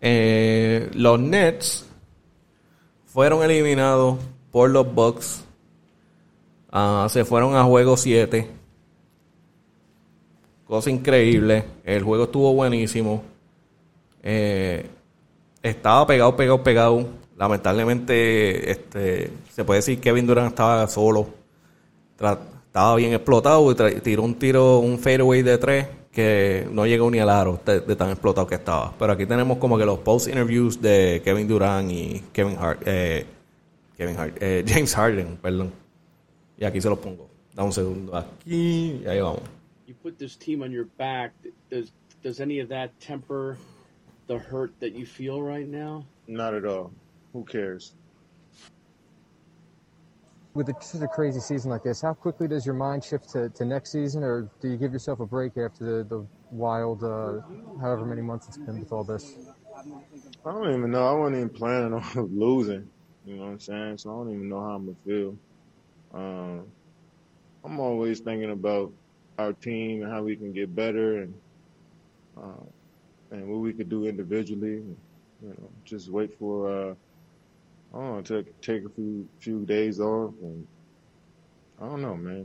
eh, 0.01 0.91
los 0.95 1.21
Nets 1.21 1.90
fueron 3.13 3.43
eliminados 3.43 4.19
por 4.53 4.71
los 4.71 4.93
Bucks. 4.93 5.45
Ah, 6.71 7.07
se 7.11 7.25
fueron 7.25 7.57
a 7.57 7.65
juego 7.65 7.97
7. 7.97 8.49
Cosa 10.67 10.91
increíble. 10.91 11.65
El 11.85 12.03
juego 12.03 12.25
estuvo 12.25 12.55
buenísimo. 12.55 13.23
Eh, 14.23 14.89
estaba 15.63 16.07
pegado, 16.07 16.37
pegado, 16.37 16.63
pegado. 16.63 17.09
Lamentablemente, 17.37 18.71
este, 18.71 19.33
se 19.53 19.65
puede 19.65 19.79
decir 19.79 19.97
que 19.97 20.03
Kevin 20.03 20.27
Durant 20.27 20.51
estaba 20.51 20.87
solo. 20.87 21.27
estaba 22.15 22.95
bien 22.97 23.13
explotado 23.13 23.73
y 23.73 24.01
tiró 24.01 24.23
un 24.23 24.35
tiro, 24.37 24.79
un 24.79 24.99
fadeaway 24.99 25.43
de 25.43 25.59
tres 25.59 25.87
que 26.13 26.67
no 26.71 26.87
llegó 26.87 27.11
ni 27.11 27.19
al 27.19 27.31
aro 27.31 27.61
de, 27.65 27.97
tan 27.97 28.11
explotado 28.11 28.47
que 28.47 28.57
estaba. 28.57 28.95
Pero 28.99 29.13
aquí 29.13 29.27
tenemos 29.27 29.59
como 29.59 29.79
que 29.79 29.85
los 29.85 29.99
post 30.01 30.29
interviews 30.29 30.81
de 30.81 31.23
Kevin 31.25 31.47
Durant 31.47 31.91
y 31.91 32.23
Kevin 32.33 32.57
Hart, 32.59 32.83
eh, 32.87 33.27
Kevin 33.97 34.17
Hart, 34.19 34.37
eh, 34.41 34.65
James 34.69 34.95
Harden, 34.95 35.37
perdón. 35.37 35.73
Y 36.59 36.65
aquí 36.65 36.81
se 36.81 36.89
los 36.89 36.99
pongo. 36.99 37.29
Da 37.55 37.65
un 37.65 37.73
segundo 37.73 38.17
aquí 38.17 39.01
y 39.03 39.07
ahí 39.07 39.21
vamos. 39.21 39.43
You 39.87 39.95
put 40.03 40.19
this 40.19 40.37
team 40.37 40.63
on 40.63 40.71
your 40.71 40.87
back. 40.99 41.33
Does 41.69 41.93
does 42.23 42.41
any 42.41 42.61
of 42.61 42.69
that 42.69 42.91
temper 43.01 43.57
the 44.29 44.39
hurt 44.39 44.71
that 44.81 44.93
you 44.93 45.05
feel 45.05 45.43
right 45.43 45.67
now? 45.67 46.05
Not 46.29 46.55
at 46.55 46.65
all. 46.65 46.93
Who 47.33 47.45
cares? 47.45 47.95
With 50.55 50.69
a, 50.69 50.75
such 50.81 51.03
a 51.03 51.09
crazy 51.09 51.41
season 51.41 51.71
like 51.71 51.83
this, 51.83 52.01
how 52.01 52.15
quickly 52.15 52.49
does 52.49 52.67
your 52.67 52.75
mind 52.75 53.05
shift 53.05 53.31
to, 53.31 53.49
to 53.51 53.65
next 53.65 53.93
season, 53.93 54.23
or 54.23 54.51
do 54.61 54.69
you 54.69 54.77
give 54.77 54.93
yourself 54.93 55.21
a 55.21 55.27
break 55.27 55.57
after 55.57 55.85
the, 55.85 56.05
the 56.05 56.27
wild, 56.51 57.05
uh, 57.05 57.41
however 57.81 58.05
many 58.05 58.23
months 58.23 58.49
it's 58.49 58.59
been 58.59 58.79
with 58.79 58.93
all 58.93 59.05
this? 59.05 59.37
I 60.45 60.53
don't 60.53 60.75
even 60.75 60.91
know. 60.91 61.07
I 61.07 61.13
wasn't 61.13 61.37
even 61.37 61.51
planning 61.51 61.95
on 62.17 62.39
losing. 62.39 62.89
You 63.25 63.37
know 63.37 63.43
what 63.45 63.51
I'm 63.51 63.61
saying? 63.61 63.99
So 63.99 64.11
I 64.11 64.25
don't 64.25 64.35
even 64.35 64.49
know 64.49 64.61
how 64.61 64.75
I'm 64.77 64.87
gonna 64.87 64.97
feel. 65.05 65.39
Um, 66.13 66.67
I'm 67.65 67.79
always 67.79 68.21
thinking 68.21 68.51
about 68.51 68.93
our 69.39 69.53
team 69.53 70.03
and 70.03 70.11
how 70.11 70.23
we 70.23 70.37
can 70.37 70.53
get 70.53 70.75
better 70.75 71.23
and 71.23 71.35
uh, 72.37 72.65
and 73.31 73.49
what 73.49 73.59
we 73.61 73.73
could 73.73 73.89
do 73.89 74.07
individually. 74.07 74.77
And, 74.79 74.97
you 75.43 75.49
know, 75.51 75.71
just 75.85 76.11
wait 76.11 76.37
for 76.39 76.91
uh, 76.91 76.95
I 77.93 77.99
don't 77.99 78.31
know, 78.31 78.43
take 78.43 78.61
take 78.61 78.85
a 78.85 78.89
few 78.89 79.29
few 79.41 79.65
days 79.67 80.01
off, 80.01 80.35
and 80.43 80.67
I 81.81 81.87
don't 81.87 82.03
know, 82.03 82.17
man. 82.17 82.43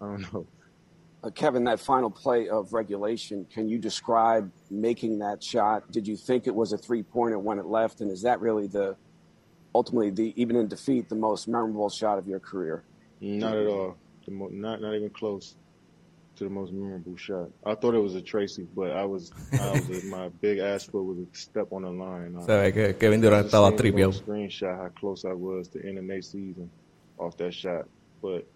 I 0.00 0.04
don't 0.06 0.32
know. 0.32 0.46
Uh, 1.22 1.30
Kevin, 1.30 1.64
that 1.64 1.78
final 1.78 2.10
play 2.10 2.48
of 2.48 2.72
regulation, 2.72 3.46
can 3.52 3.68
you 3.68 3.78
describe 3.78 4.50
making 4.70 5.18
that 5.18 5.42
shot? 5.44 5.90
Did 5.92 6.08
you 6.08 6.16
think 6.16 6.46
it 6.46 6.54
was 6.54 6.72
a 6.72 6.78
three 6.78 7.02
pointer 7.02 7.38
when 7.38 7.58
it 7.58 7.66
left, 7.66 8.00
and 8.00 8.10
is 8.10 8.22
that 8.22 8.40
really 8.40 8.66
the 8.66 8.96
ultimately 9.74 10.10
the 10.10 10.32
even 10.40 10.56
in 10.56 10.66
defeat 10.66 11.08
the 11.08 11.14
most 11.14 11.46
memorable 11.46 11.90
shot 11.90 12.18
of 12.18 12.26
your 12.26 12.40
career? 12.40 12.84
Not 13.20 13.54
at 13.56 13.66
all. 13.66 13.96
Mo- 14.28 14.48
not 14.50 14.80
not 14.80 14.94
even 14.94 15.10
close 15.10 15.56
to 16.36 16.44
the 16.44 16.50
most 16.50 16.72
memorable 16.72 17.16
shot. 17.16 17.48
I 17.64 17.74
thought 17.74 17.94
it 17.94 17.98
was 17.98 18.14
a 18.14 18.22
Tracy, 18.22 18.66
but 18.74 18.92
I 18.92 19.04
was, 19.04 19.30
I 19.52 19.72
was 19.88 20.04
my 20.04 20.28
big 20.40 20.58
ass 20.58 20.84
foot 20.84 21.02
was 21.04 21.18
a 21.18 21.26
step 21.36 21.72
on 21.72 21.82
the 21.82 21.90
line. 21.90 22.36
I, 22.38 22.46
Sabe 22.46 22.72
que 22.72 22.92
Kevin 22.94 23.20
Durant 23.20 23.46
estaba 23.46 23.76
tripeado. 23.76 24.12
Screenshot 24.12 24.76
how 24.76 24.88
close 24.88 25.24
I 25.24 25.32
was 25.32 25.68
to 25.68 25.86
end 25.86 25.98
the 25.98 26.02
next 26.02 26.32
season 26.32 26.70
off 27.18 27.36
that 27.36 27.52
shot, 27.52 27.86
but 28.22 28.46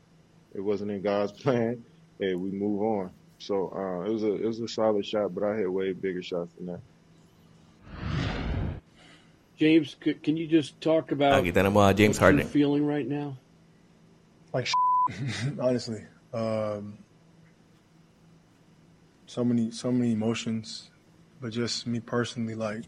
it 0.55 0.61
wasn't 0.61 0.91
in 0.93 1.03
God's 1.03 1.33
plan. 1.43 1.85
Hey, 2.19 2.35
we 2.35 2.51
move 2.51 2.81
on. 2.83 3.11
So 3.39 3.71
uh, 3.75 4.09
it 4.09 4.13
was 4.13 4.23
a 4.23 4.33
it 4.35 4.47
was 4.47 4.61
a 4.61 4.69
solid 4.69 5.05
shot, 5.05 5.35
but 5.35 5.43
I 5.45 5.57
had 5.57 5.69
way 5.69 5.93
bigger 5.93 6.23
shots 6.23 6.53
than 6.55 6.67
that. 6.67 6.81
James, 9.57 9.97
can 10.01 10.37
you 10.37 10.47
just 10.47 10.81
talk 10.81 11.13
about 11.13 11.43
Aquí 11.45 11.53
tenemos 11.53 11.89
a 11.91 11.95
James 11.95 12.19
Harden. 12.19 12.47
feeling 12.47 12.85
right 12.87 13.07
now? 13.07 13.37
Like 14.53 14.69
honestly, 15.61 16.05
um, 16.33 16.99
so 19.35 19.45
many 19.45 19.73
so 19.73 19.91
many 19.91 20.13
emotions, 20.13 20.91
but 21.41 21.53
just 21.53 21.89
me 21.89 21.99
personally, 21.99 22.55
like 22.55 22.85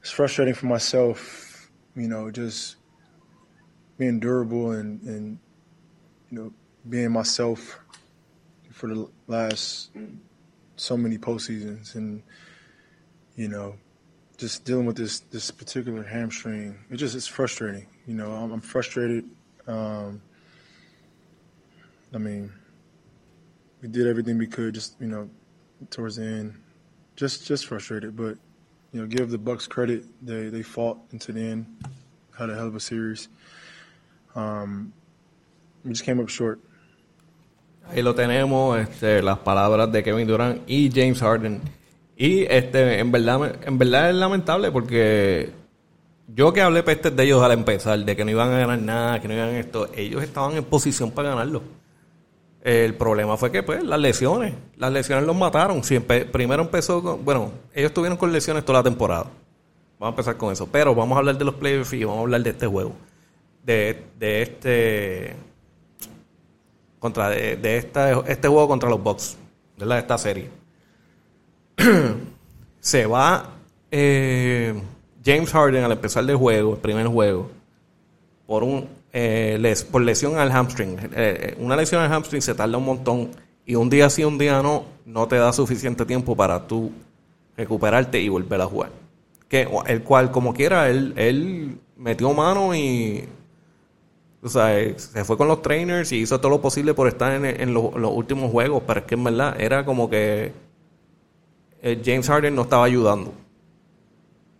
it's 0.00 0.10
frustrating 0.10 0.54
for 0.54 0.66
myself. 0.66 1.70
You 1.94 2.08
know, 2.08 2.32
just 2.32 2.76
being 3.96 4.18
durable 4.18 4.72
and 4.72 5.00
and 5.02 5.38
you 6.30 6.38
know 6.38 6.52
being 6.88 7.12
myself 7.12 7.78
for 8.72 8.88
the 8.88 9.08
last 9.28 9.90
so 10.74 10.96
many 10.96 11.16
postseasons, 11.16 11.94
and 11.94 12.24
you 13.36 13.46
know 13.46 13.76
just 14.36 14.64
dealing 14.64 14.86
with 14.86 14.96
this 14.96 15.20
this 15.30 15.52
particular 15.52 16.02
hamstring. 16.02 16.76
It 16.90 16.96
just 16.96 17.14
it's 17.14 17.28
frustrating. 17.28 17.86
You 18.08 18.14
know, 18.14 18.32
I'm, 18.32 18.50
I'm 18.50 18.60
frustrated. 18.60 19.26
Um, 19.68 20.22
I 22.12 22.18
mean, 22.18 22.52
we 23.82 23.88
did 23.88 24.06
everything 24.06 24.38
we 24.38 24.46
could, 24.46 24.74
just 24.74 24.96
you 25.00 25.08
know, 25.08 25.28
towards 25.90 26.16
the 26.16 26.24
end, 26.24 26.54
just 27.16 27.46
just 27.46 27.66
frustrated. 27.66 28.16
But 28.16 28.36
you 28.92 29.00
know, 29.00 29.06
give 29.06 29.30
the 29.30 29.38
Bucks 29.38 29.66
credit; 29.66 30.04
they 30.22 30.48
they 30.48 30.62
fought 30.62 30.98
into 31.12 31.32
the 31.32 31.40
end, 31.40 31.66
had 32.36 32.50
a 32.50 32.54
hell 32.54 32.68
of 32.68 32.74
a 32.74 32.80
series. 32.80 33.28
Um, 34.34 34.92
we 35.84 35.90
just 35.90 36.04
came 36.04 36.20
up 36.20 36.28
short. 36.28 36.60
Ahí 37.88 38.02
lo 38.02 38.14
tenemos, 38.14 38.78
este, 38.78 39.22
las 39.22 39.38
palabras 39.38 39.90
de 39.90 40.02
Kevin 40.02 40.28
Durant 40.28 40.62
y 40.68 40.90
James 40.94 41.18
Harden. 41.20 41.60
Y 42.16 42.42
este, 42.42 43.00
en 43.00 43.10
verdad, 43.10 43.56
en 43.66 43.78
verdad 43.78 44.10
es 44.10 44.16
lamentable 44.16 44.70
porque 44.70 45.50
yo 46.28 46.52
que 46.52 46.60
hablé 46.60 46.82
pestes 46.82 47.16
de 47.16 47.24
ellos 47.24 47.42
al 47.42 47.52
empezar, 47.52 47.98
de 48.04 48.14
que 48.14 48.24
no 48.24 48.30
iban 48.30 48.52
a 48.52 48.58
ganar 48.58 48.78
nada, 48.78 49.20
que 49.20 49.26
no 49.26 49.34
iban 49.34 49.48
a 49.48 49.58
esto, 49.58 49.90
ellos 49.96 50.22
estaban 50.22 50.56
en 50.56 50.64
posición 50.64 51.10
para 51.10 51.30
ganarlo. 51.30 51.62
El 52.62 52.94
problema 52.94 53.36
fue 53.36 53.50
que, 53.50 53.62
pues, 53.62 53.82
las 53.82 53.98
lesiones. 53.98 54.54
Las 54.76 54.92
lesiones 54.92 55.26
los 55.26 55.34
mataron. 55.36 55.80
Primero 56.30 56.62
empezó 56.62 57.02
con. 57.02 57.24
Bueno, 57.24 57.52
ellos 57.74 57.90
estuvieron 57.90 58.18
con 58.18 58.32
lesiones 58.32 58.64
toda 58.64 58.80
la 58.80 58.82
temporada. 58.82 59.24
Vamos 59.98 60.12
a 60.12 60.14
empezar 60.14 60.36
con 60.36 60.52
eso. 60.52 60.68
Pero 60.70 60.94
vamos 60.94 61.16
a 61.16 61.20
hablar 61.20 61.38
de 61.38 61.44
los 61.44 61.54
playoffs 61.54 61.92
y 61.94 62.04
vamos 62.04 62.18
a 62.18 62.22
hablar 62.22 62.42
de 62.42 62.50
este 62.50 62.66
juego. 62.66 62.92
De, 63.64 64.04
de 64.18 64.42
este. 64.42 65.36
Contra. 66.98 67.30
De, 67.30 67.56
de 67.56 67.78
esta, 67.78 68.12
este 68.26 68.48
juego 68.48 68.68
contra 68.68 68.90
los 68.90 69.02
Bucks. 69.02 69.36
¿Verdad? 69.78 69.96
De 69.96 70.00
esta 70.02 70.18
serie. 70.18 70.50
Se 72.80 73.06
va. 73.06 73.54
Eh, 73.90 74.80
James 75.24 75.50
Harden 75.50 75.84
al 75.84 75.92
empezar 75.92 76.28
el 76.28 76.36
juego, 76.36 76.74
el 76.74 76.80
primer 76.80 77.06
juego. 77.06 77.50
Por 78.46 78.64
un 78.64 78.88
eh, 79.12 79.58
les, 79.60 79.84
por 79.84 80.02
lesión 80.02 80.38
al 80.38 80.52
hamstring. 80.52 80.98
Eh, 80.98 81.08
eh, 81.14 81.56
una 81.58 81.76
lesión 81.76 82.02
al 82.02 82.12
hamstring 82.12 82.42
se 82.42 82.54
tarda 82.54 82.78
un 82.78 82.84
montón 82.84 83.30
y 83.66 83.74
un 83.74 83.90
día 83.90 84.08
sí, 84.08 84.24
un 84.24 84.38
día 84.38 84.62
no, 84.62 84.84
no 85.04 85.26
te 85.26 85.36
da 85.36 85.52
suficiente 85.52 86.04
tiempo 86.04 86.36
para 86.36 86.66
tú 86.66 86.92
recuperarte 87.56 88.20
y 88.20 88.28
volver 88.28 88.60
a 88.60 88.66
jugar. 88.66 88.90
Que, 89.48 89.68
el 89.86 90.02
cual, 90.02 90.30
como 90.30 90.54
quiera, 90.54 90.88
él, 90.88 91.12
él 91.16 91.78
metió 91.96 92.32
mano 92.32 92.74
y 92.74 93.28
o 94.42 94.48
sea, 94.48 94.70
se 94.96 95.24
fue 95.24 95.36
con 95.36 95.48
los 95.48 95.60
trainers 95.60 96.12
y 96.12 96.18
hizo 96.18 96.38
todo 96.38 96.50
lo 96.50 96.62
posible 96.62 96.94
por 96.94 97.08
estar 97.08 97.32
en, 97.44 97.74
los, 97.74 97.92
últimos 97.94 98.50
juegos, 98.50 98.84
pero 98.86 99.00
es 99.00 99.06
que 99.06 99.16
en 99.16 99.24
verdad 99.24 99.60
era 99.60 99.84
como 99.84 100.08
que 100.08 100.52
James 101.82 102.26
Harden 102.28 102.54
no 102.54 102.62
estaba 102.62 102.84
ayudando. 102.84 103.34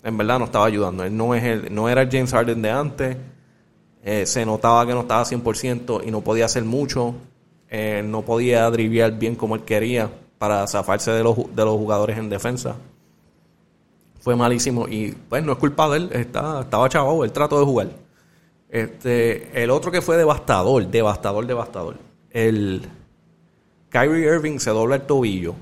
En 0.02 0.18
verdad 0.18 0.38
no 0.38 0.46
estaba 0.46 0.66
ayudando. 0.66 1.04
Él 1.04 1.16
no, 1.16 1.34
es 1.34 1.44
el, 1.44 1.74
no 1.74 1.88
era 1.88 2.02
el 2.02 2.10
James 2.10 2.32
Harden 2.32 2.60
de 2.60 2.70
antes 2.70 3.16
eh, 4.02 4.26
se 4.26 4.46
notaba 4.46 4.86
que 4.86 4.94
no 4.94 5.00
estaba 5.00 5.24
100% 5.24 6.02
y 6.06 6.10
no 6.10 6.20
podía 6.22 6.46
hacer 6.46 6.64
mucho. 6.64 7.14
Eh, 7.68 8.02
no 8.04 8.22
podía 8.22 8.68
driviar 8.70 9.18
bien 9.18 9.36
como 9.36 9.54
él 9.54 9.62
quería 9.62 10.10
para 10.38 10.66
zafarse 10.66 11.10
de 11.12 11.22
los, 11.22 11.36
de 11.36 11.64
los 11.64 11.76
jugadores 11.76 12.18
en 12.18 12.30
defensa. 12.30 12.76
Fue 14.20 14.36
malísimo 14.36 14.88
y 14.88 15.12
pues 15.12 15.44
no 15.44 15.52
es 15.52 15.58
culpa 15.58 15.88
de 15.90 15.98
él, 15.98 16.10
está, 16.12 16.62
estaba 16.62 16.88
chavado, 16.88 17.24
él 17.24 17.32
trató 17.32 17.58
de 17.58 17.64
jugar. 17.64 17.88
Este, 18.68 19.62
el 19.62 19.70
otro 19.70 19.90
que 19.90 20.00
fue 20.00 20.16
devastador, 20.16 20.86
devastador, 20.86 21.46
devastador. 21.46 21.96
El 22.30 22.82
Kyrie 23.88 24.34
Irving 24.34 24.58
se 24.58 24.70
dobla 24.70 24.96
el 24.96 25.02
tobillo. 25.02 25.54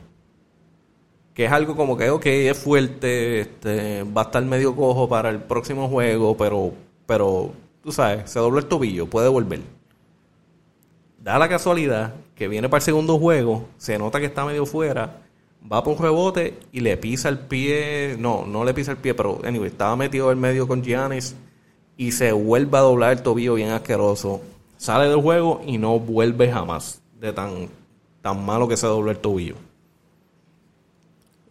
Que 1.34 1.44
es 1.44 1.52
algo 1.52 1.76
como 1.76 1.96
que, 1.96 2.10
ok, 2.10 2.26
es 2.26 2.58
fuerte, 2.58 3.40
este, 3.40 4.02
va 4.02 4.22
a 4.22 4.24
estar 4.24 4.44
medio 4.44 4.74
cojo 4.74 5.08
para 5.08 5.30
el 5.30 5.40
próximo 5.40 5.88
juego, 5.88 6.36
pero, 6.36 6.72
pero 7.06 7.52
tú 7.82 7.92
sabes, 7.92 8.30
se 8.30 8.38
dobló 8.38 8.58
el 8.58 8.66
tobillo, 8.66 9.06
puede 9.06 9.28
volver. 9.28 9.60
Da 11.22 11.38
la 11.38 11.48
casualidad 11.48 12.14
que 12.34 12.48
viene 12.48 12.68
para 12.68 12.78
el 12.78 12.84
segundo 12.84 13.18
juego, 13.18 13.66
se 13.76 13.98
nota 13.98 14.20
que 14.20 14.26
está 14.26 14.44
medio 14.44 14.66
fuera, 14.66 15.22
va 15.70 15.82
por 15.82 15.94
un 15.96 16.02
rebote 16.02 16.58
y 16.72 16.80
le 16.80 16.96
pisa 16.96 17.28
el 17.28 17.38
pie, 17.38 18.16
no, 18.18 18.46
no 18.46 18.64
le 18.64 18.74
pisa 18.74 18.92
el 18.92 18.98
pie, 18.98 19.14
pero 19.14 19.40
anyway, 19.44 19.68
estaba 19.68 19.96
metido 19.96 20.30
en 20.30 20.38
medio 20.38 20.68
con 20.68 20.82
Giannis 20.82 21.34
y 21.96 22.12
se 22.12 22.32
vuelve 22.32 22.78
a 22.78 22.82
doblar 22.82 23.12
el 23.12 23.22
tobillo 23.22 23.54
bien 23.54 23.70
asqueroso. 23.70 24.40
Sale 24.76 25.08
del 25.08 25.20
juego 25.20 25.60
y 25.66 25.78
no 25.78 25.98
vuelve 25.98 26.50
jamás 26.50 27.02
de 27.20 27.32
tan, 27.32 27.68
tan 28.22 28.44
malo 28.44 28.68
que 28.68 28.76
se 28.76 28.86
dobló 28.86 29.10
el 29.10 29.18
tobillo. 29.18 29.56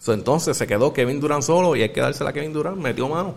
entonces 0.07 0.55
se 0.55 0.65
quedó 0.65 0.93
Kevin 0.93 1.19
Durant 1.19 1.43
solo 1.43 1.75
y 1.75 1.81
hay 1.81 1.89
que 1.89 1.99
dársela 1.99 2.29
a 2.29 2.33
Kevin 2.33 2.53
Durant, 2.53 2.77
metió 2.77 3.09
mano. 3.09 3.35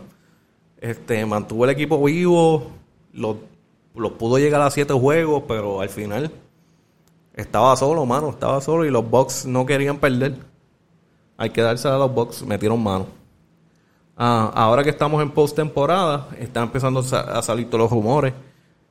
Este, 0.80 1.26
mantuvo 1.26 1.64
el 1.64 1.70
equipo 1.72 2.02
vivo, 2.02 2.70
los, 3.12 3.36
pudo 4.18 4.38
llegar 4.38 4.60
a 4.62 4.70
siete 4.70 4.92
juegos, 4.94 5.44
pero 5.48 5.80
al 5.80 5.88
final 5.88 6.30
estaba 7.34 7.76
solo, 7.76 8.04
mano, 8.06 8.30
estaba 8.30 8.60
solo 8.60 8.84
y 8.84 8.90
los 8.90 9.08
Bucks 9.08 9.46
no 9.46 9.66
querían 9.66 9.98
perder. 9.98 10.36
Hay 11.36 11.50
que 11.50 11.62
darse 11.62 11.88
a 11.88 11.96
los 11.96 12.12
Bucks, 12.12 12.42
metieron 12.42 12.82
mano. 12.82 13.06
Ah, 14.16 14.50
ahora 14.54 14.84
que 14.84 14.90
estamos 14.90 15.22
en 15.22 15.30
postemporada, 15.30 16.28
están 16.38 16.64
empezando 16.64 17.00
a 17.00 17.02
sa- 17.02 17.38
a 17.38 17.42
salir 17.42 17.66
todos 17.70 17.82
los 17.84 17.90
rumores. 17.90 18.34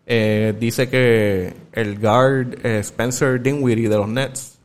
Eh, 0.07 0.55
dice 0.59 0.89
que 0.89 1.53
el 1.71 1.99
guard 1.99 2.65
eh, 2.65 2.79
Spencer 2.79 3.39
Dinwiddie 3.39 3.87
de 3.89 3.97
los 3.97 4.07
Nets 4.07 4.57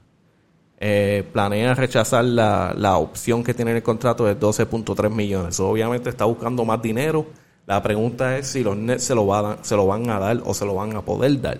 eh, 0.80 1.22
planea 1.34 1.74
rechazar 1.74 2.24
la, 2.24 2.72
la 2.76 2.96
opción 2.96 3.44
que 3.44 3.52
tiene 3.52 3.72
en 3.72 3.76
el 3.78 3.82
contrato 3.82 4.24
de 4.24 4.38
12.3 4.38 5.10
millones. 5.10 5.60
Obviamente 5.60 6.08
está 6.08 6.24
buscando 6.24 6.64
más 6.64 6.80
dinero. 6.80 7.26
La 7.66 7.82
pregunta 7.82 8.36
es 8.36 8.48
si 8.48 8.62
los 8.62 8.76
Nets 8.76 9.04
se 9.04 9.14
lo, 9.14 9.26
van 9.26 9.44
a, 9.46 9.64
se 9.64 9.74
lo 9.74 9.86
van 9.86 10.08
a 10.10 10.18
dar 10.18 10.42
o 10.44 10.52
se 10.52 10.66
lo 10.66 10.74
van 10.74 10.96
a 10.96 11.02
poder 11.02 11.40
dar. 11.40 11.58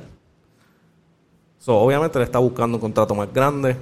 So, 1.59 1.77
obviamente 1.77 2.19
le 2.19 2.27
está 2.27 2.39
buscando 2.39 2.77
un 2.77 2.81
contrato 2.81 3.15
más 3.15 3.33
grande 3.33 3.77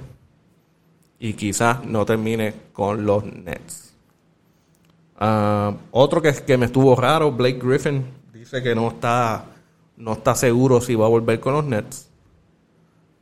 y 1.19 1.33
quizás 1.33 1.83
no 1.85 2.05
termine 2.05 2.53
con 2.71 3.05
los 3.05 3.25
Nets. 3.25 3.93
Ah, 5.17 5.73
otro 5.91 6.21
que, 6.21 6.33
que 6.33 6.57
me 6.57 6.67
estuvo 6.67 6.95
raro, 6.95 7.31
Blake 7.31 7.59
Griffin, 7.61 8.05
dice 8.31 8.63
que 8.63 8.73
no 8.73 8.89
está, 8.89 9.45
no 9.97 10.13
está 10.13 10.33
seguro 10.35 10.79
si 10.79 10.95
va 10.95 11.05
a 11.05 11.09
volver 11.09 11.39
con 11.41 11.53
los 11.53 11.65
Nets. 11.65 12.09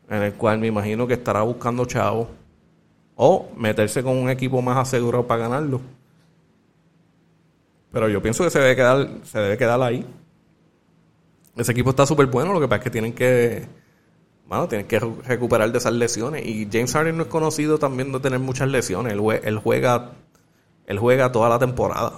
En 0.10 0.22
el 0.24 0.34
cual 0.34 0.60
me 0.60 0.68
imagino 0.68 1.08
que 1.08 1.14
estará 1.14 1.42
buscando 1.42 1.86
chavo. 1.86 2.28
O 3.16 3.50
meterse 3.56 4.04
con 4.04 4.18
un 4.18 4.30
equipo 4.30 4.62
más 4.62 4.78
asegurado 4.78 5.26
para 5.26 5.44
ganarlo. 5.44 5.80
Pero 7.92 8.08
yo 8.10 8.22
pienso 8.22 8.44
que 8.44 8.50
se 8.50 8.60
debe 8.60 8.76
quedar, 8.76 9.10
se 9.24 9.40
debe 9.40 9.58
quedar 9.58 9.82
ahí. 9.82 10.06
Ese 11.58 11.72
equipo 11.74 11.90
está 11.90 12.06
súper 12.06 12.28
bueno, 12.28 12.54
lo 12.54 12.60
que 12.62 12.68
pasa 12.68 12.78
es 12.78 12.84
que 12.86 12.90
tienen 12.90 13.14
que. 13.14 13.68
Bueno, 14.48 14.68
tienen 14.68 14.88
que 14.88 15.00
re- 15.00 15.16
recuperar 15.26 15.72
de 15.72 15.78
esas 15.78 15.94
lesiones. 15.94 16.46
Y 16.46 16.68
James 16.72 16.92
Harden 16.94 17.18
no 17.18 17.24
es 17.24 17.30
conocido 17.30 17.78
también 17.78 18.12
de 18.12 18.20
tener 18.20 18.40
muchas 18.40 18.70
lesiones. 18.70 19.14
Él 19.14 19.60
juega. 19.60 20.12
Él 20.86 21.00
juega 21.00 21.32
toda 21.32 21.50
la 21.50 21.60
temporada. 21.60 22.14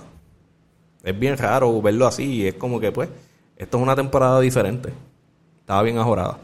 Es 1.04 1.18
bien 1.20 1.38
raro 1.38 1.82
verlo 1.82 2.08
así. 2.08 2.24
Y 2.42 2.48
es 2.48 2.54
como 2.56 2.80
que, 2.80 2.92
pues, 2.92 3.10
esto 3.58 3.78
es 3.78 3.84
una 3.84 3.96
temporada 3.96 4.40
diferente. 4.40 4.94
Estaba 5.60 5.82
bien 5.84 5.98
ajorada. 5.98 6.40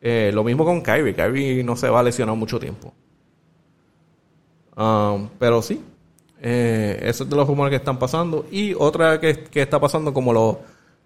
Eh, 0.00 0.30
lo 0.34 0.42
mismo 0.44 0.64
con 0.64 0.80
Kyrie. 0.80 1.14
Kyrie 1.14 1.62
no 1.64 1.76
se 1.76 1.88
va 1.88 2.00
a 2.00 2.02
lesionar 2.02 2.36
mucho 2.36 2.58
tiempo. 2.58 2.92
Um, 4.76 5.28
pero 5.38 5.60
sí, 5.60 5.82
eh, 6.44 6.98
es 7.04 7.18
de 7.18 7.36
los 7.36 7.46
rumores 7.46 7.70
que 7.70 7.76
están 7.76 7.98
pasando. 7.98 8.46
Y 8.50 8.74
otra 8.74 9.20
que, 9.20 9.48
está 9.54 9.80
pasando, 9.80 10.12
como 10.12 10.32
los, 10.32 10.56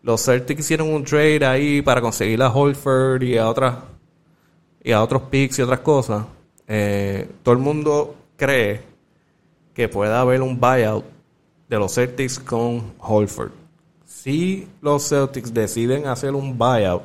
los 0.02 0.24
Celtics 0.24 0.60
hicieron 0.60 0.88
un 0.88 1.04
trade 1.04 1.44
ahí 1.44 1.82
para 1.82 2.00
conseguir 2.00 2.42
a 2.42 2.50
Holford 2.50 3.22
y 3.22 3.36
a 3.36 3.48
otras 3.48 3.76
y 4.82 4.92
a 4.92 5.02
otros 5.02 5.22
picks 5.22 5.58
y 5.58 5.62
otras 5.62 5.80
cosas. 5.80 6.24
eh, 6.66 7.28
todo 7.42 7.54
el 7.54 7.60
mundo 7.60 8.16
cree 8.36 8.82
que 9.74 9.88
puede 9.88 10.14
haber 10.14 10.40
un 10.40 10.58
buyout 10.58 11.04
de 11.68 11.78
los 11.78 11.94
Celtics 11.94 12.38
con 12.38 12.94
Holford. 12.98 13.50
Si 14.06 14.66
los 14.80 15.08
Celtics 15.08 15.52
deciden 15.52 16.06
hacer 16.06 16.34
un 16.34 16.56
buyout, 16.56 17.02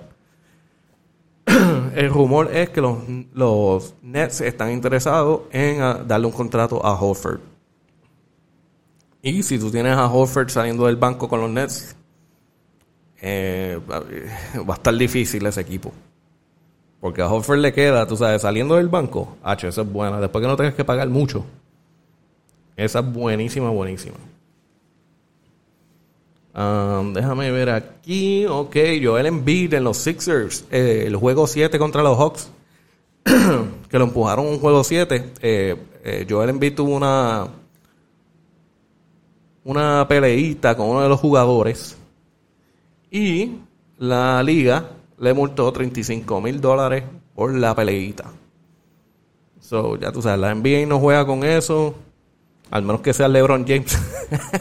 el 1.96 2.10
rumor 2.10 2.56
es 2.56 2.70
que 2.70 2.80
los, 2.80 3.00
los 3.34 3.94
Nets 4.02 4.40
están 4.42 4.72
interesados 4.72 5.42
en 5.52 5.82
ah, 5.82 6.02
darle 6.08 6.28
un 6.28 6.34
contrato 6.34 6.86
a 6.86 6.94
Horford. 6.94 7.51
Y 9.22 9.44
si 9.44 9.60
tú 9.60 9.70
tienes 9.70 9.94
a 9.94 10.12
Horford 10.12 10.50
saliendo 10.50 10.86
del 10.88 10.96
banco 10.96 11.30
con 11.30 11.42
los 11.42 11.50
Nets, 11.50 11.96
eh, 13.22 13.80
va 13.88 14.74
a 14.74 14.78
estar 14.78 14.96
difícil 14.96 15.46
ese 15.46 15.62
equipo. 15.62 15.92
Porque 17.00 17.22
a 17.22 17.28
Horford 17.28 17.60
le 17.60 17.74
queda, 17.74 18.08
tú 18.08 18.16
sabes, 18.16 18.42
saliendo 18.44 18.76
del 18.76 18.90
banco, 18.90 19.38
H, 19.44 19.68
esa 19.68 19.82
es 19.82 19.92
buena. 19.92 20.20
Después 20.20 20.42
que 20.42 20.48
no 20.48 20.56
tengas 20.56 20.76
que 20.76 20.86
pagar 20.86 21.10
mucho. 21.10 21.46
Esa 22.76 23.00
es 23.00 23.14
buenísima, 23.14 23.70
buenísima. 23.70 24.18
Um, 26.54 27.14
déjame 27.14 27.50
ver 27.52 27.70
aquí. 27.70 28.46
Ok, 28.46 28.76
Joel 29.02 29.26
Embiid 29.26 29.74
en 29.74 29.84
los 29.84 29.98
Sixers. 29.98 30.66
eh, 30.72 31.06
el 31.08 31.16
juego 31.16 31.48
7 31.48 31.78
contra 31.80 32.04
los 32.04 32.18
Hawks. 32.18 32.50
que 33.24 33.98
lo 33.98 34.06
empujaron 34.06 34.48
un 34.48 34.60
juego 34.60 34.84
7. 34.84 35.32
Eh, 35.42 35.76
eh, 36.04 36.28
Joel 36.30 36.50
Embiid 36.50 36.76
tuvo 36.76 36.96
una 36.96 37.48
una 39.64 40.08
peleita 40.08 40.76
con 40.76 40.90
uno 40.90 41.02
de 41.02 41.10
los 41.10 41.20
jugadores. 41.20 41.98
Y 43.10 43.58
la 43.98 44.42
liga 44.42 44.90
le 45.20 45.34
multó 45.34 45.72
35 45.72 46.42
mil 46.42 46.60
dólares 46.60 47.04
por 47.36 47.54
la 47.54 47.76
peleita. 47.76 48.26
So, 49.60 49.98
ya 49.98 50.12
tú 50.12 50.22
sabes, 50.22 50.40
la 50.40 50.54
NBA 50.54 50.86
no 50.88 51.00
juega 51.00 51.26
con 51.26 51.44
eso. 51.44 51.96
Al 52.72 52.84
menos 52.84 53.02
que 53.02 53.14
sea 53.14 53.28
LeBron 53.28 53.66
James. 53.68 53.98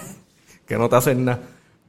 que 0.66 0.76
no 0.76 0.88
te 0.88 0.96
hacen 0.96 1.24
nada. 1.24 1.40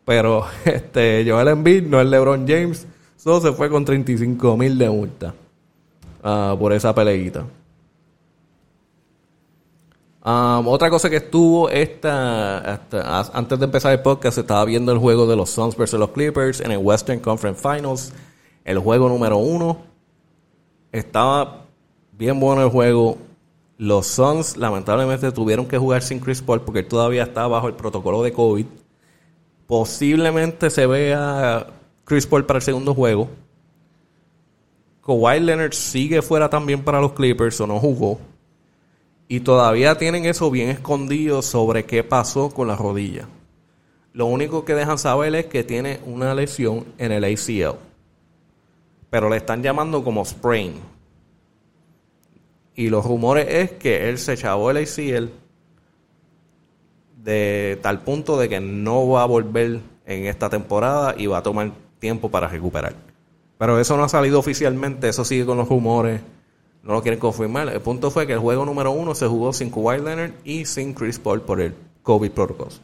Pero 0.06 0.45
este 0.65 1.26
Joel 1.28 1.50
Embiid 1.50 1.84
no 1.84 2.00
es 2.00 2.08
LeBron 2.08 2.47
James. 2.47 2.88
So 3.17 3.39
se 3.41 3.52
fue 3.52 3.69
con 3.69 3.86
35 3.86 4.58
mil 4.58 4.78
de 4.78 4.89
multa. 4.89 5.34
ah, 6.24 6.56
por 6.58 6.74
esa 6.74 6.95
peleita. 6.95 7.45
Um, 10.24 10.68
otra 10.68 10.92
cosa 10.92 11.10
que 11.10 11.16
estuvo 11.16 11.68
esta, 11.70 12.82
antes 13.34 13.58
de 13.58 13.66
empezar 13.66 13.92
el 13.92 14.02
podcast, 14.02 14.38
estaba 14.38 14.64
viendo 14.66 14.92
el 14.92 15.00
juego 15.00 15.26
de 15.26 15.36
los 15.36 15.50
Suns 15.50 15.76
versus 15.76 16.00
los 16.00 16.12
Clippers 16.12 16.62
en 16.62 16.72
el 16.72 16.78
Western 16.78 17.20
Conference 17.20 17.60
Finals. 17.60 18.14
El 18.64 18.78
juego 18.78 19.10
número 19.10 19.38
uno. 19.38 19.80
Estaba 20.92 21.66
bien 22.12 22.40
bueno 22.40 22.62
el 22.62 22.70
juego. 22.70 23.18
Los 23.78 24.06
Suns 24.06 24.58
lamentablemente 24.58 25.32
tuvieron 25.32 25.66
que 25.66 25.80
jugar 25.80 26.04
sin 26.04 26.20
Chris 26.20 26.42
Paul 26.44 26.62
porque 26.62 26.84
todavía 26.84 27.24
está 27.24 27.48
bajo 27.48 27.68
el 27.68 27.74
protocolo 27.74 28.22
de 28.22 28.32
COVID. 28.32 28.66
Posiblemente 29.66 30.70
se 30.70 30.86
vea 30.86 31.66
Chris 32.06 32.28
Paul 32.28 32.46
para 32.46 32.58
el 32.58 32.64
segundo 32.64 32.94
juego. 32.94 33.28
Kawhi 35.04 35.40
Leonard 35.40 35.74
sigue 35.74 36.22
fuera 36.22 36.48
también 36.48 36.84
para 36.84 37.02
los 37.02 37.14
Clippers 37.14 37.60
o 37.60 37.66
no 37.66 37.80
jugó. 37.80 38.20
Y 39.32 39.39
todavía 39.39 39.98
tienen 39.98 40.26
eso 40.26 40.52
bien 40.52 40.67
escondido 40.67 41.41
sobre 41.41 41.86
qué 41.86 42.04
pasó 42.04 42.50
con 42.50 42.67
la 42.67 42.76
rodilla. 42.76 43.30
Lo 44.12 44.26
único 44.26 44.65
que 44.65 44.76
dejan 44.76 44.98
saber 44.98 45.34
es 45.36 45.46
que 45.46 45.63
tiene 45.63 46.02
una 46.06 46.36
lesión 46.36 46.84
en 46.98 47.13
el 47.13 47.24
ACL. 47.24 47.78
Pero 49.10 49.30
le 49.30 49.38
están 49.38 49.63
llamando 49.63 50.04
como 50.04 50.26
sprain. 50.26 50.74
Y 52.76 52.89
los 52.89 53.06
rumores 53.06 53.48
es 53.48 53.72
que 53.72 54.10
él 54.10 54.17
se 54.17 54.36
chavó 54.36 54.70
el 54.70 54.84
ACL 54.84 55.30
de 57.24 57.80
tal 57.82 58.02
punto 58.02 58.38
de 58.38 58.50
que 58.50 58.60
no 58.60 59.08
va 59.08 59.24
a 59.24 59.28
volver 59.28 59.80
en 60.08 60.26
esta 60.26 60.50
temporada 60.50 61.15
y 61.17 61.28
va 61.28 61.38
a 61.38 61.44
tomar 61.44 61.72
tiempo 62.00 62.30
para 62.30 62.50
recuperar. 62.50 62.96
Pero 63.58 63.80
eso 63.80 63.96
no 63.96 64.04
ha 64.04 64.10
salido 64.10 64.39
oficialmente, 64.39 65.08
eso 65.08 65.24
sigue 65.24 65.46
con 65.46 65.58
los 65.58 65.70
rumores, 65.70 66.20
no 66.84 66.94
lo 66.94 67.02
quieren 67.02 67.20
confirmar. 67.20 67.70
El 67.70 67.82
punto 67.82 68.10
fue 68.12 68.26
que 68.28 68.34
el 68.34 68.39
juego 68.39 68.65
número 68.65 68.91
uno 68.91 69.13
se 69.15 69.28
jugó 69.28 69.54
sin 69.54 69.70
Kawhi 69.70 70.00
Leonard 70.02 70.32
y 70.44 70.65
sin 70.65 70.94
Chris 70.94 71.20
Paul 71.20 71.41
por 71.41 71.62
el 71.62 71.74
COVID 72.04 72.32
protocols. 72.32 72.82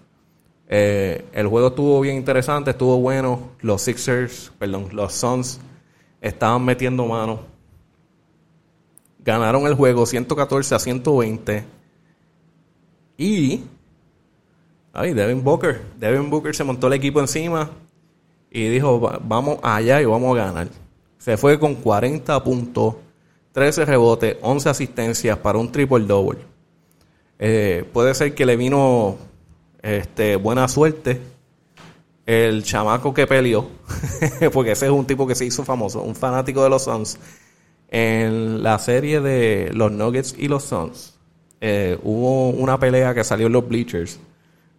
Eh, 0.70 1.26
el 1.34 1.48
juego 1.48 1.70
estuvo 1.70 2.00
bien 2.02 2.18
interesante, 2.18 2.72
estuvo 2.72 3.00
bueno. 3.00 3.52
Los 3.62 3.82
Sixers, 3.84 4.52
perdón, 4.60 4.90
los 4.92 5.14
Suns 5.14 5.60
estaban 6.22 6.64
metiendo 6.66 7.06
mano. 7.06 7.40
Ganaron 9.24 9.66
el 9.68 9.74
juego 9.74 10.06
114 10.06 10.76
a 10.76 10.80
120. 10.80 11.64
Y 13.18 13.64
Ay, 14.94 15.14
Devin 15.14 15.44
Booker. 15.44 15.82
Devin 16.00 16.30
Booker 16.30 16.56
se 16.56 16.64
montó 16.64 16.88
el 16.88 16.94
equipo 16.94 17.20
encima 17.20 17.70
y 18.50 18.68
dijo, 18.68 19.00
"Va- 19.00 19.20
vamos 19.24 19.60
allá 19.62 20.02
y 20.02 20.06
vamos 20.06 20.36
a 20.38 20.46
ganar. 20.46 20.68
Se 21.20 21.38
fue 21.38 21.60
con 21.60 21.76
40 21.76 22.44
puntos, 22.44 22.96
13 23.58 23.86
rebotes, 23.86 24.38
11 24.44 24.70
asistencias 24.70 25.36
para 25.40 25.58
un 25.58 25.72
triple-double. 25.72 26.38
Eh, 27.40 27.90
puede 27.92 28.14
ser 28.14 28.36
que 28.36 28.46
le 28.46 28.56
vino 28.56 29.18
este, 29.82 30.36
buena 30.36 30.68
suerte 30.68 31.20
el 32.28 32.62
chamaco 32.62 33.16
que 33.16 33.26
peleó, 33.26 33.68
porque 34.54 34.74
ese 34.74 34.86
es 34.86 34.92
un 34.92 35.08
tipo 35.08 35.26
que 35.26 35.34
se 35.34 35.44
hizo 35.44 35.64
famoso, 35.64 36.04
un 36.04 36.14
fanático 36.14 36.64
de 36.64 36.70
los 36.70 36.84
Suns. 36.84 37.18
En 37.90 38.62
la 38.62 38.78
serie 38.78 39.22
de 39.22 39.72
los 39.74 39.92
Nuggets 39.92 40.36
y 40.38 40.48
los 40.50 40.64
Suns, 40.64 41.16
eh, 41.60 41.98
hubo 42.04 42.50
una 42.52 42.80
pelea 42.80 43.16
que 43.16 43.24
salió 43.24 43.48
en 43.48 43.54
los 43.54 43.68
bleachers 43.68 44.20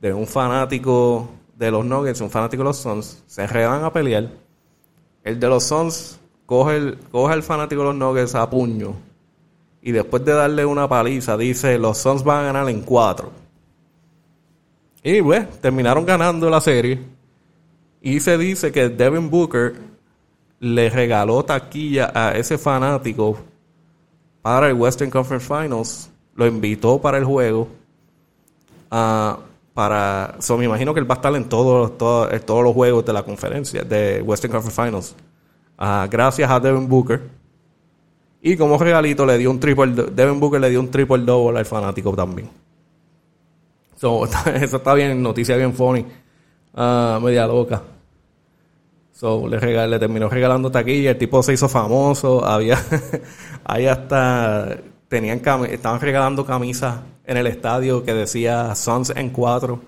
de 0.00 0.12
un 0.12 0.28
fanático 0.28 1.28
de 1.56 1.72
los 1.72 1.84
Nuggets, 1.84 2.20
un 2.20 2.30
fanático 2.30 2.62
de 2.62 2.68
los 2.68 2.76
Suns, 2.76 3.24
se 3.26 3.42
enredan 3.42 3.82
a 3.82 3.92
pelear. 3.92 4.30
El 5.24 5.40
de 5.40 5.48
los 5.48 5.64
Suns 5.64 6.17
coge, 6.48 6.76
el, 6.76 6.98
coge 7.12 7.34
al 7.34 7.42
fanático 7.42 7.82
de 7.82 7.88
los 7.88 7.96
Nuggets 7.96 8.34
a 8.34 8.48
puño 8.48 8.94
y 9.82 9.92
después 9.92 10.24
de 10.24 10.32
darle 10.32 10.64
una 10.64 10.88
paliza 10.88 11.36
dice 11.36 11.78
los 11.78 11.98
Suns 11.98 12.24
van 12.24 12.40
a 12.40 12.42
ganar 12.44 12.70
en 12.70 12.80
cuatro. 12.80 13.30
Y 15.02 15.20
pues 15.20 15.60
terminaron 15.60 16.06
ganando 16.06 16.48
la 16.48 16.62
serie 16.62 17.00
y 18.00 18.18
se 18.20 18.38
dice 18.38 18.72
que 18.72 18.88
Devin 18.88 19.28
Booker 19.28 19.74
le 20.60 20.88
regaló 20.88 21.44
taquilla 21.44 22.10
a 22.14 22.32
ese 22.32 22.56
fanático 22.56 23.38
para 24.40 24.68
el 24.68 24.74
Western 24.74 25.10
Conference 25.10 25.46
Finals, 25.46 26.10
lo 26.34 26.46
invitó 26.46 26.98
para 26.98 27.18
el 27.18 27.24
juego, 27.24 27.68
ah, 28.90 29.38
para... 29.74 30.36
So, 30.38 30.56
me 30.56 30.64
imagino 30.64 30.94
que 30.94 31.00
él 31.00 31.10
va 31.10 31.16
a 31.16 31.18
estar 31.18 31.34
en 31.34 31.44
todos, 31.44 31.98
todos, 31.98 32.64
los 32.64 32.72
juegos 32.72 33.04
de 33.04 33.12
la 33.12 33.22
conferencia, 33.22 33.82
de 33.82 34.22
Western 34.22 34.50
Conference 34.50 34.82
Finals. 34.82 35.14
Ah, 35.78 36.08
gracias 36.10 36.50
a 36.50 36.58
Devin 36.58 36.88
Booker. 36.88 37.22
Y 38.42 38.56
como 38.56 38.78
regalito 38.78 39.24
le 39.24 39.38
dio 39.38 39.50
un 39.50 39.60
triple... 39.60 39.92
Devin 40.12 40.40
Booker 40.40 40.60
le 40.60 40.70
dio 40.70 40.80
un 40.80 40.90
triple 40.90 41.18
double 41.18 41.58
al 41.58 41.64
fanático 41.64 42.14
también. 42.14 42.50
So, 43.96 44.24
eso 44.54 44.76
está 44.76 44.94
bien, 44.94 45.22
noticia 45.22 45.56
bien 45.56 45.72
funny. 45.74 46.04
Ah, 46.74 47.18
media 47.22 47.46
loca. 47.46 47.82
So, 49.12 49.48
le, 49.48 49.58
regal, 49.58 49.90
le 49.90 49.98
terminó 49.98 50.28
regalando 50.28 50.70
taquilla, 50.70 51.10
el 51.10 51.18
tipo 51.18 51.42
se 51.42 51.52
hizo 51.52 51.68
famoso, 51.68 52.44
había, 52.44 52.78
ahí 53.64 53.86
hasta, 53.86 54.78
tenían 55.08 55.42
estaban 55.70 56.00
regalando 56.00 56.46
camisas 56.46 57.00
en 57.24 57.36
el 57.36 57.48
estadio 57.48 58.04
que 58.04 58.14
decía 58.14 58.76
Suns 58.76 59.10
en 59.10 59.30
4, 59.30 59.80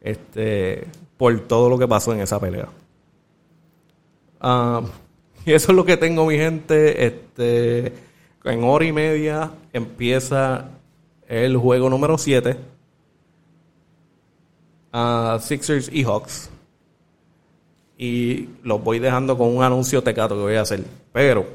este, 0.00 0.86
por 1.18 1.38
todo 1.40 1.68
lo 1.68 1.78
que 1.78 1.86
pasó 1.86 2.14
en 2.14 2.20
esa 2.20 2.40
pelea. 2.40 2.68
Ah, 4.40 4.80
y 5.46 5.52
eso 5.54 5.72
es 5.72 5.76
lo 5.76 5.84
que 5.86 5.96
tengo, 5.96 6.26
mi 6.26 6.36
gente, 6.36 7.06
este, 7.06 7.92
en 8.44 8.64
hora 8.64 8.84
y 8.84 8.92
media 8.92 9.52
empieza 9.72 10.66
el 11.26 11.56
juego 11.56 11.88
número 11.88 12.18
7, 12.18 12.56
uh, 14.92 15.38
Sixers 15.40 15.88
y 15.90 16.04
Hawks 16.04 16.50
y 17.98 18.48
los 18.62 18.82
voy 18.82 18.98
dejando 18.98 19.38
con 19.38 19.56
un 19.56 19.62
anuncio 19.62 20.02
tecato 20.02 20.34
que 20.34 20.42
voy 20.42 20.54
a 20.56 20.62
hacer. 20.62 20.84
Pero, 21.12 21.46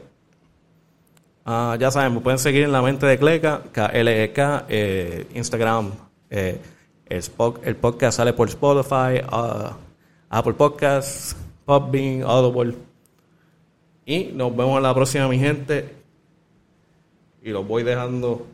ah, 1.45 1.77
ya 1.79 1.91
saben, 1.91 2.15
me 2.15 2.21
pueden 2.21 2.39
seguir 2.39 2.63
en 2.63 2.71
la 2.71 2.81
mente 2.81 3.05
de 3.05 3.17
Cleca, 3.17 3.61
KLEK, 3.71 4.65
eh, 4.67 5.27
Instagram. 5.35 5.91
Eh, 6.29 6.59
el, 7.07 7.75
podcast 7.75 8.17
sale 8.17 8.33
por 8.33 8.47
Spotify, 8.47 9.21
uh, 9.31 9.75
Apple 10.29 10.53
Podcasts, 10.53 11.35
Podbean, 11.65 12.23
Audible. 12.23 12.90
Y 14.11 14.29
nos 14.33 14.53
vemos 14.53 14.75
en 14.75 14.83
la 14.83 14.93
próxima, 14.93 15.25
mi 15.29 15.39
gente. 15.39 15.89
Y 17.41 17.51
los 17.51 17.65
voy 17.65 17.83
dejando 17.83 18.45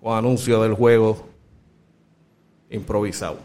con 0.00 0.16
anuncio 0.16 0.62
del 0.62 0.74
juego 0.74 1.26
improvisado. 2.70 3.38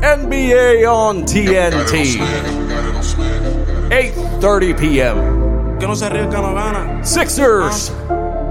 NBA 0.00 0.90
on 0.90 1.26
TNT. 1.26 2.22
8:30 3.90 4.76
p.m. 4.76 5.78
Que 5.78 5.86
no 5.86 5.94
se 5.94 6.06
arriesga 6.06 6.40
no 6.40 6.54
gana. 6.54 7.04
Sixers 7.04 7.92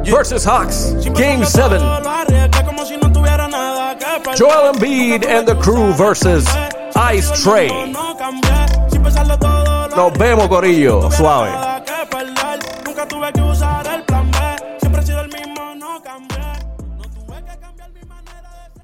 versus 0.05 0.43
Hawks. 0.43 0.91
Game 1.15 1.43
7. 1.45 1.79
Joel 4.35 4.73
Embiid 4.73 5.25
and 5.25 5.47
the 5.47 5.55
crew 5.61 5.93
versus 5.93 6.47
Ice 6.95 7.43
Train. 7.43 7.93
Nos 9.95 10.17
vemos, 10.17 10.47
Corillo. 10.47 11.09
Suave. 11.11 11.68